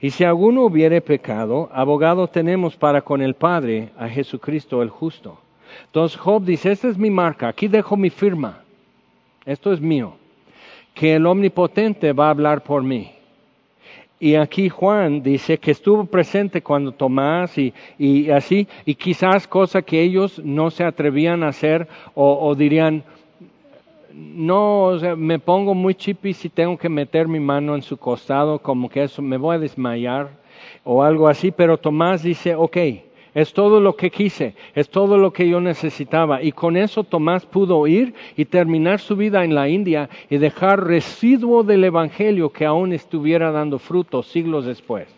[0.00, 5.38] Y si alguno hubiere pecado, abogado tenemos para con el Padre a Jesucristo el justo.
[5.84, 8.64] Entonces Job dice, esta es mi marca, aquí dejo mi firma,
[9.44, 10.14] esto es mío,
[10.92, 13.15] que el omnipotente va a hablar por mí.
[14.18, 20.00] Y aquí Juan dice que estuvo presente cuando Tomás y, así, y quizás cosa que
[20.00, 23.04] ellos no se atrevían a hacer o, dirían,
[24.14, 28.88] no, me pongo muy chipi si tengo que meter mi mano en su costado, como
[28.88, 30.30] que eso me voy a desmayar
[30.82, 32.76] o algo así, pero Tomás dice, ok,
[33.36, 36.42] es todo lo que quise, es todo lo que yo necesitaba.
[36.42, 40.82] Y con eso Tomás pudo ir y terminar su vida en la India y dejar
[40.82, 45.14] residuo del Evangelio que aún estuviera dando frutos siglos después.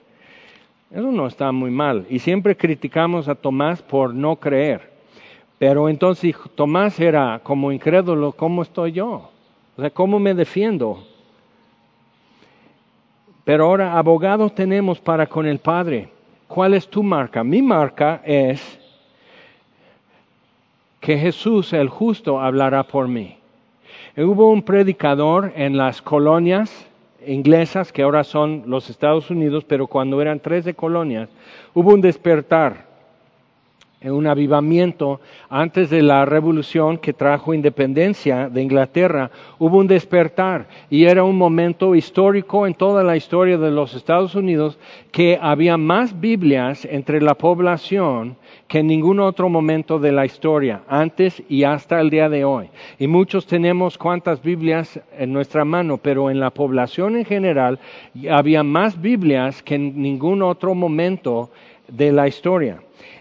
[0.90, 2.06] Eso no está muy mal.
[2.10, 4.90] Y siempre criticamos a Tomás por no creer.
[5.60, 9.30] Pero entonces Tomás era como incrédulo, ¿cómo estoy yo?
[9.76, 11.04] O sea, ¿cómo me defiendo?
[13.44, 16.17] Pero ahora abogados tenemos para con el Padre.
[16.58, 17.44] ¿Cuál es tu marca?
[17.44, 18.80] Mi marca es
[20.98, 23.36] que Jesús el justo hablará por mí.
[24.16, 26.84] Hubo un predicador en las colonias
[27.24, 31.28] inglesas, que ahora son los Estados Unidos, pero cuando eran 13 colonias,
[31.74, 32.87] hubo un despertar
[34.02, 41.04] un avivamiento antes de la revolución que trajo independencia de Inglaterra, hubo un despertar y
[41.04, 44.78] era un momento histórico en toda la historia de los Estados Unidos
[45.10, 48.36] que había más Biblias entre la población
[48.68, 52.68] que en ningún otro momento de la historia, antes y hasta el día de hoy.
[52.98, 57.80] Y muchos tenemos cuantas Biblias en nuestra mano, pero en la población en general
[58.30, 61.50] había más Biblias que en ningún otro momento
[61.88, 62.80] de la historia.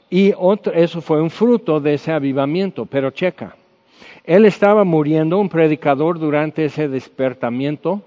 [0.10, 0.34] Y
[0.74, 3.56] eso fue un fruto de ese avivamiento, pero checa.
[4.24, 8.02] Él estaba muriendo, un predicador durante ese despertamiento,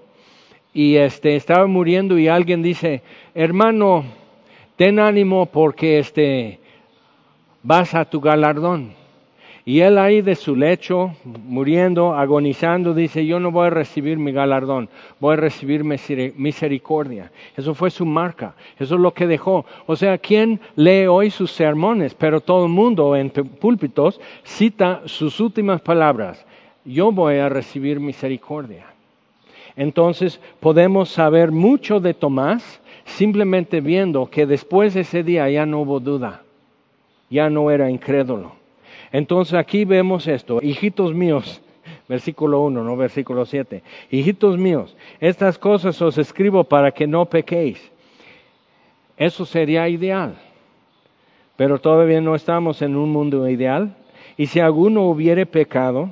[0.73, 3.01] y este, estaba muriendo y alguien dice,
[3.35, 4.05] hermano,
[4.77, 6.59] ten ánimo porque este,
[7.61, 8.93] vas a tu galardón.
[9.63, 14.31] Y él ahí de su lecho, muriendo, agonizando, dice, yo no voy a recibir mi
[14.31, 14.89] galardón,
[15.19, 17.31] voy a recibir misericordia.
[17.55, 19.65] Eso fue su marca, eso es lo que dejó.
[19.85, 22.15] O sea, ¿quién lee hoy sus sermones?
[22.15, 26.43] Pero todo el mundo en púlpitos cita sus últimas palabras,
[26.83, 28.87] yo voy a recibir misericordia.
[29.75, 35.81] Entonces podemos saber mucho de Tomás simplemente viendo que después de ese día ya no
[35.81, 36.41] hubo duda,
[37.29, 38.60] ya no era incrédulo
[39.11, 41.61] entonces aquí vemos esto, hijitos míos,
[42.07, 47.91] versículo 1, no versículo 7, hijitos míos, estas cosas os escribo para que no pequéis.
[49.17, 50.35] Eso sería ideal,
[51.55, 53.95] pero todavía no estamos en un mundo ideal.
[54.35, 56.09] Y si alguno hubiere pecado,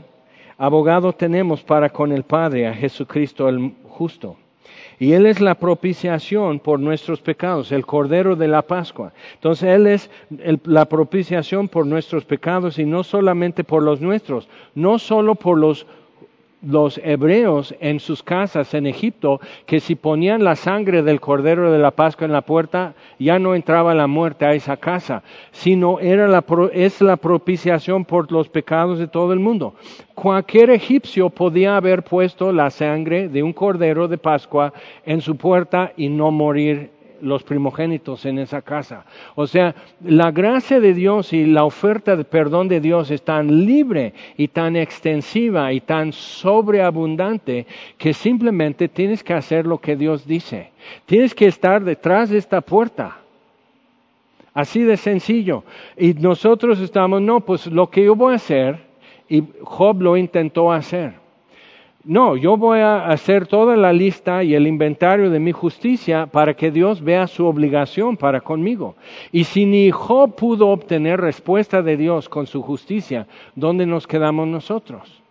[0.57, 4.35] abogado tenemos para con el Padre, a Jesucristo el justo.
[4.99, 9.13] Y Él es la propiciación por nuestros pecados, el Cordero de la Pascua.
[9.35, 10.09] Entonces Él es
[10.65, 15.87] la propiciación por nuestros pecados y no solamente por los nuestros, no solo por los
[16.61, 21.79] los hebreos en sus casas en Egipto que si ponían la sangre del cordero de
[21.79, 26.27] la Pascua en la puerta ya no entraba la muerte a esa casa, sino era
[26.27, 26.43] la,
[26.73, 29.75] es la propiciación por los pecados de todo el mundo.
[30.15, 34.73] Cualquier egipcio podía haber puesto la sangre de un cordero de Pascua
[35.05, 39.05] en su puerta y no morir los primogénitos en esa casa.
[39.35, 43.65] O sea, la gracia de Dios y la oferta de perdón de Dios es tan
[43.65, 47.67] libre y tan extensiva y tan sobreabundante
[47.97, 50.71] que simplemente tienes que hacer lo que Dios dice.
[51.05, 53.17] Tienes que estar detrás de esta puerta.
[54.53, 55.63] Así de sencillo.
[55.97, 58.79] Y nosotros estamos, no, pues lo que yo voy a hacer,
[59.29, 61.18] y Job lo intentó hacer.
[62.05, 66.53] No, yo voy a hacer toda la lista y el inventario de mi justicia para
[66.53, 68.95] que Dios vea su obligación para conmigo.
[69.33, 74.47] Y si ni Job pudo obtener respuesta de Dios con su justicia, ¿dónde nos quedamos
[74.47, 75.21] nosotros?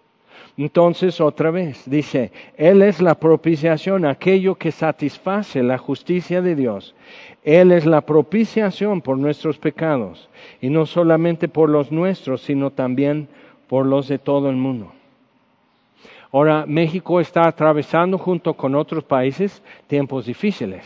[0.59, 6.95] Entonces, otra vez, dice, Él es la propiciación, aquello que satisface la justicia de Dios.
[7.45, 10.29] Él es la propiciación por nuestros pecados,
[10.61, 13.29] y no solamente por los nuestros, sino también
[13.69, 14.93] por los de todo el mundo.
[16.33, 20.85] Ahora, México está atravesando junto con otros países tiempos difíciles.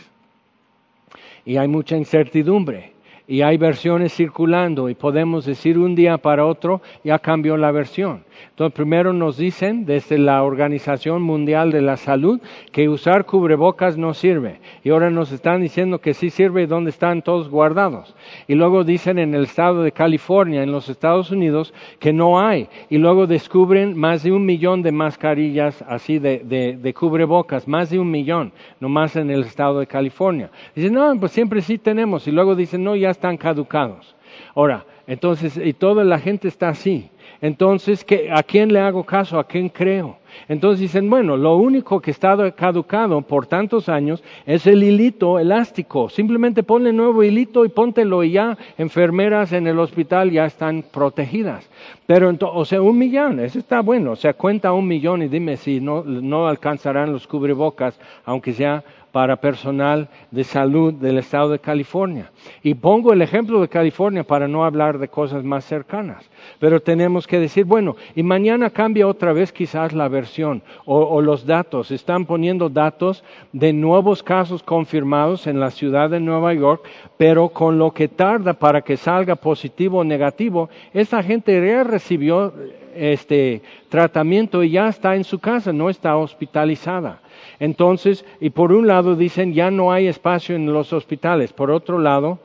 [1.45, 2.92] Y hay mucha incertidumbre
[3.27, 8.23] y hay versiones circulando y podemos decir un día para otro ya cambió la versión.
[8.49, 12.39] Entonces, primero nos dicen desde la Organización Mundial de la Salud
[12.71, 14.59] que usar cubrebocas no sirve.
[14.83, 18.15] Y ahora nos están diciendo que sí sirve y dónde están todos guardados.
[18.47, 22.67] Y luego dicen en el estado de California, en los Estados Unidos, que no hay.
[22.89, 27.99] Y luego descubren más de un millón de mascarillas así de, de, cubrebocas, más de
[27.99, 30.51] un millón, nomás en el estado de California.
[30.75, 32.27] Dicen, no, pues siempre sí tenemos.
[32.27, 34.15] Y luego dicen, no, ya están caducados.
[34.53, 37.09] Ahora, entonces, y toda la gente está así.
[37.41, 39.37] Entonces, ¿a quién le hago caso?
[39.37, 40.17] ¿A quién creo?
[40.47, 46.07] Entonces dicen, bueno, lo único que está caducado por tantos años es el hilito elástico.
[46.09, 51.69] Simplemente ponle nuevo hilito y póntelo y ya enfermeras en el hospital ya están protegidas.
[52.05, 54.11] Pero, o sea, un millón, eso está bueno.
[54.11, 58.85] O sea, cuenta un millón y dime si no, no alcanzarán los cubrebocas, aunque sea
[59.13, 62.31] para personal de salud del estado de California.
[62.63, 66.27] Y pongo el ejemplo de California para no hablar de cosas más cercanas.
[66.57, 71.45] Pero tenemos que decir, bueno, y mañana cambia otra vez quizás la versión o, los
[71.45, 71.91] datos.
[71.91, 76.83] Están poniendo datos de nuevos casos confirmados en la ciudad de Nueva York,
[77.15, 82.51] pero con lo que tarda para que salga positivo o negativo, esta gente ya recibió
[82.95, 87.21] este tratamiento y ya está en su casa, no está hospitalizada.
[87.59, 91.99] Entonces, y por un lado dicen ya no hay espacio en los hospitales, por otro
[91.99, 92.39] lado,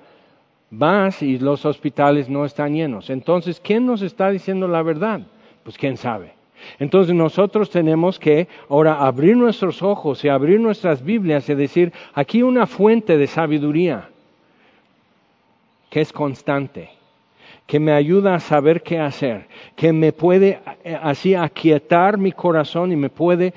[0.71, 3.11] vas y los hospitales no están llenos.
[3.11, 5.21] Entonces, ¿quién nos está diciendo la verdad?
[5.65, 6.33] Pues quién sabe.
[6.79, 12.43] Entonces nosotros tenemos que ahora abrir nuestros ojos y abrir nuestras Biblias y decir, aquí
[12.43, 14.09] una fuente de sabiduría
[15.89, 16.98] que es constante
[17.69, 19.47] que me ayuda a saber qué hacer,
[19.77, 23.53] que me puede eh, así aquietar mi corazón y me puede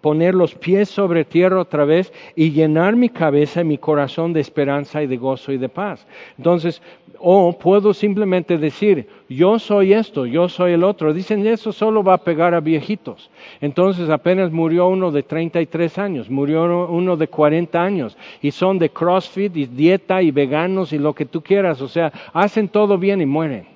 [0.00, 4.40] poner los pies sobre tierra otra vez y llenar mi cabeza y mi corazón de
[4.40, 6.06] esperanza y de gozo y de paz.
[6.38, 6.80] Entonces,
[7.24, 11.14] o puedo simplemente decir, yo soy esto, yo soy el otro.
[11.14, 13.30] Dicen, eso solo va a pegar a viejitos.
[13.60, 18.90] Entonces apenas murió uno de 33 años, murió uno de 40 años, y son de
[18.90, 21.80] CrossFit y dieta y veganos y lo que tú quieras.
[21.80, 23.71] O sea, hacen todo bien y mueren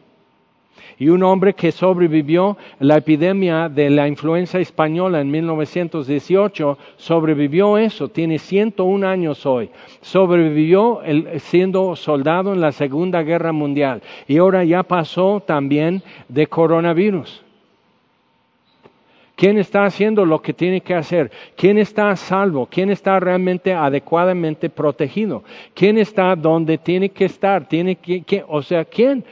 [0.99, 8.09] y un hombre que sobrevivió la epidemia de la influenza española en 1918, sobrevivió eso,
[8.09, 9.71] tiene 101 años hoy,
[10.01, 11.01] sobrevivió
[11.39, 17.43] siendo soldado en la Segunda Guerra Mundial y ahora ya pasó también de coronavirus.
[19.37, 21.31] ¿Quién está haciendo lo que tiene que hacer?
[21.57, 22.67] ¿Quién está salvo?
[22.71, 25.45] ¿Quién está realmente adecuadamente protegido?
[25.75, 27.69] ¿Quién está donde tiene que estar?
[27.69, 29.23] ¿Tiene que, o sea, ¿quién?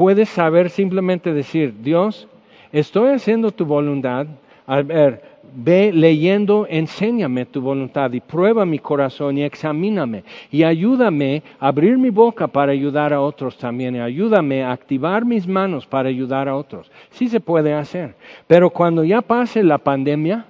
[0.00, 2.26] Puedes saber simplemente decir, Dios,
[2.72, 4.26] estoy haciendo tu voluntad.
[4.66, 5.22] A ver,
[5.54, 11.98] ve leyendo, enséñame tu voluntad y prueba mi corazón y examíname y ayúdame a abrir
[11.98, 16.48] mi boca para ayudar a otros también y ayúdame a activar mis manos para ayudar
[16.48, 16.90] a otros.
[17.10, 18.14] Sí se puede hacer,
[18.46, 20.46] pero cuando ya pase la pandemia,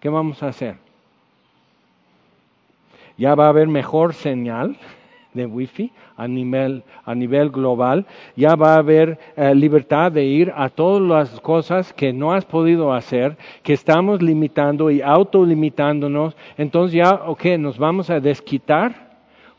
[0.00, 0.76] ¿qué vamos a hacer?
[3.18, 4.78] Ya va a haber mejor señal
[5.34, 8.06] de Wi-Fi a nivel, a nivel global,
[8.36, 12.44] ya va a haber eh, libertad de ir a todas las cosas que no has
[12.44, 16.36] podido hacer, que estamos limitando y autolimitándonos.
[16.56, 19.08] Entonces ya, ok, nos vamos a desquitar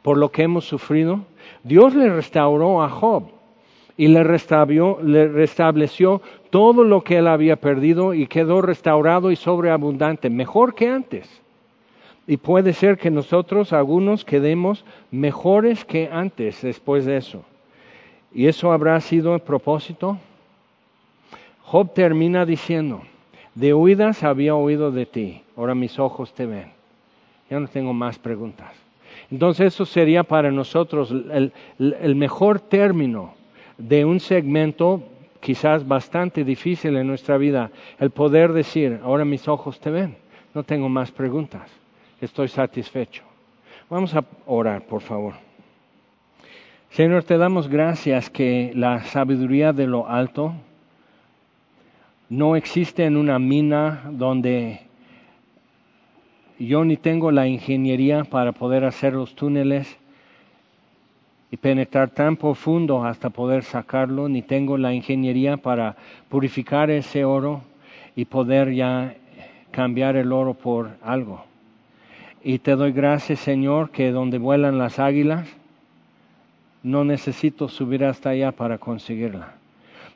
[0.02, 1.22] por lo que hemos sufrido.
[1.64, 3.30] Dios le restauró a Job
[3.98, 10.30] y le, le restableció todo lo que él había perdido y quedó restaurado y sobreabundante,
[10.30, 11.42] mejor que antes.
[12.30, 17.44] Y puede ser que nosotros, algunos, quedemos mejores que antes después de eso.
[18.32, 20.20] ¿Y eso habrá sido el propósito?
[21.64, 23.02] Job termina diciendo,
[23.56, 26.72] de oídas había oído de ti, ahora mis ojos te ven.
[27.50, 28.76] Ya no tengo más preguntas.
[29.32, 33.34] Entonces eso sería para nosotros el, el mejor término
[33.80, 35.02] de un segmento
[35.40, 40.16] quizás bastante difícil en nuestra vida, el poder decir, ahora mis ojos te ven,
[40.54, 41.79] no tengo más preguntas
[42.22, 43.24] estoy satisfecho.
[43.90, 45.34] Vamos a orar, por favor.
[46.92, 50.54] Señor, te damos gracias que la sabiduría de lo alto
[52.30, 54.82] no existe en una mina donde
[56.60, 59.98] yo ni tengo la ingeniería para poder hacer los túneles
[61.52, 65.96] y penetrar tan profundo hasta poder sacarlo, ni tengo la ingeniería para
[66.28, 67.62] purificar ese oro
[68.16, 69.16] y poder ya
[69.72, 71.49] cambiar el oro por algo.
[72.44, 75.48] Y te doy gracias, Señor, que donde vuelan las águilas,
[76.84, 79.56] no necesito subir hasta allá para conseguirla.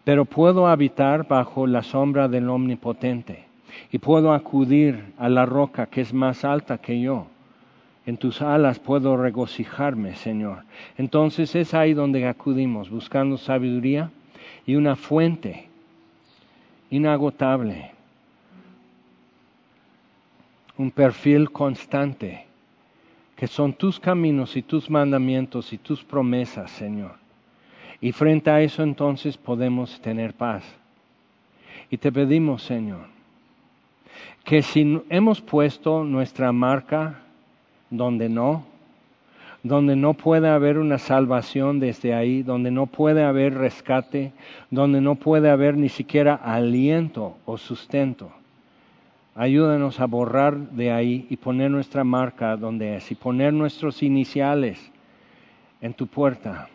[0.06, 3.46] Pero puedo habitar bajo la sombra del Omnipotente
[3.92, 7.28] y puedo acudir a la roca que es más alta que yo.
[8.06, 10.64] En tus alas puedo regocijarme, Señor.
[10.98, 14.12] Entonces es ahí donde acudimos, buscando sabiduría
[14.66, 15.68] y una fuente
[16.90, 17.92] inagotable
[20.78, 22.46] un perfil constante,
[23.36, 27.16] que son tus caminos y tus mandamientos y tus promesas, Señor.
[28.02, 30.64] Y frente a eso entonces podemos tener paz.
[31.90, 33.06] Y te pedimos, Señor,
[34.44, 37.20] que si hemos puesto nuestra marca
[37.90, 38.66] donde no,
[39.62, 44.34] donde no puede haber una salvación desde ahí, donde no puede haber rescate,
[44.70, 48.32] donde no puede haber ni siquiera aliento o sustento,
[49.36, 54.92] Ayúdanos a borrar de ahí y poner nuestra marca donde es y poner nuestros iniciales
[55.82, 56.70] en tu puerta.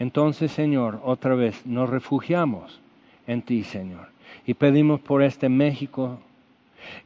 [0.00, 2.80] Entonces, Señor, otra vez nos refugiamos
[3.28, 4.08] en ti, Señor,
[4.44, 6.18] y pedimos por este México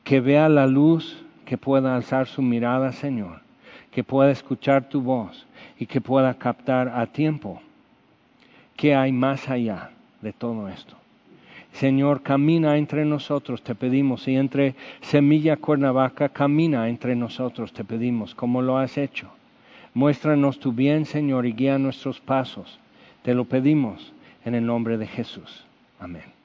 [0.02, 3.42] que vea la luz, que pueda alzar su mirada, Señor,
[3.90, 5.46] que pueda escuchar tu voz
[5.78, 7.60] y que pueda captar a tiempo
[8.76, 9.90] qué hay más allá
[10.22, 10.96] de todo esto.
[11.76, 18.34] Señor, camina entre nosotros, te pedimos, y entre Semilla Cuernavaca, camina entre nosotros, te pedimos,
[18.34, 19.28] como lo has hecho.
[19.92, 22.80] Muéstranos tu bien, Señor, y guía nuestros pasos.
[23.22, 24.14] Te lo pedimos
[24.46, 25.66] en el nombre de Jesús.
[26.00, 26.35] Amén.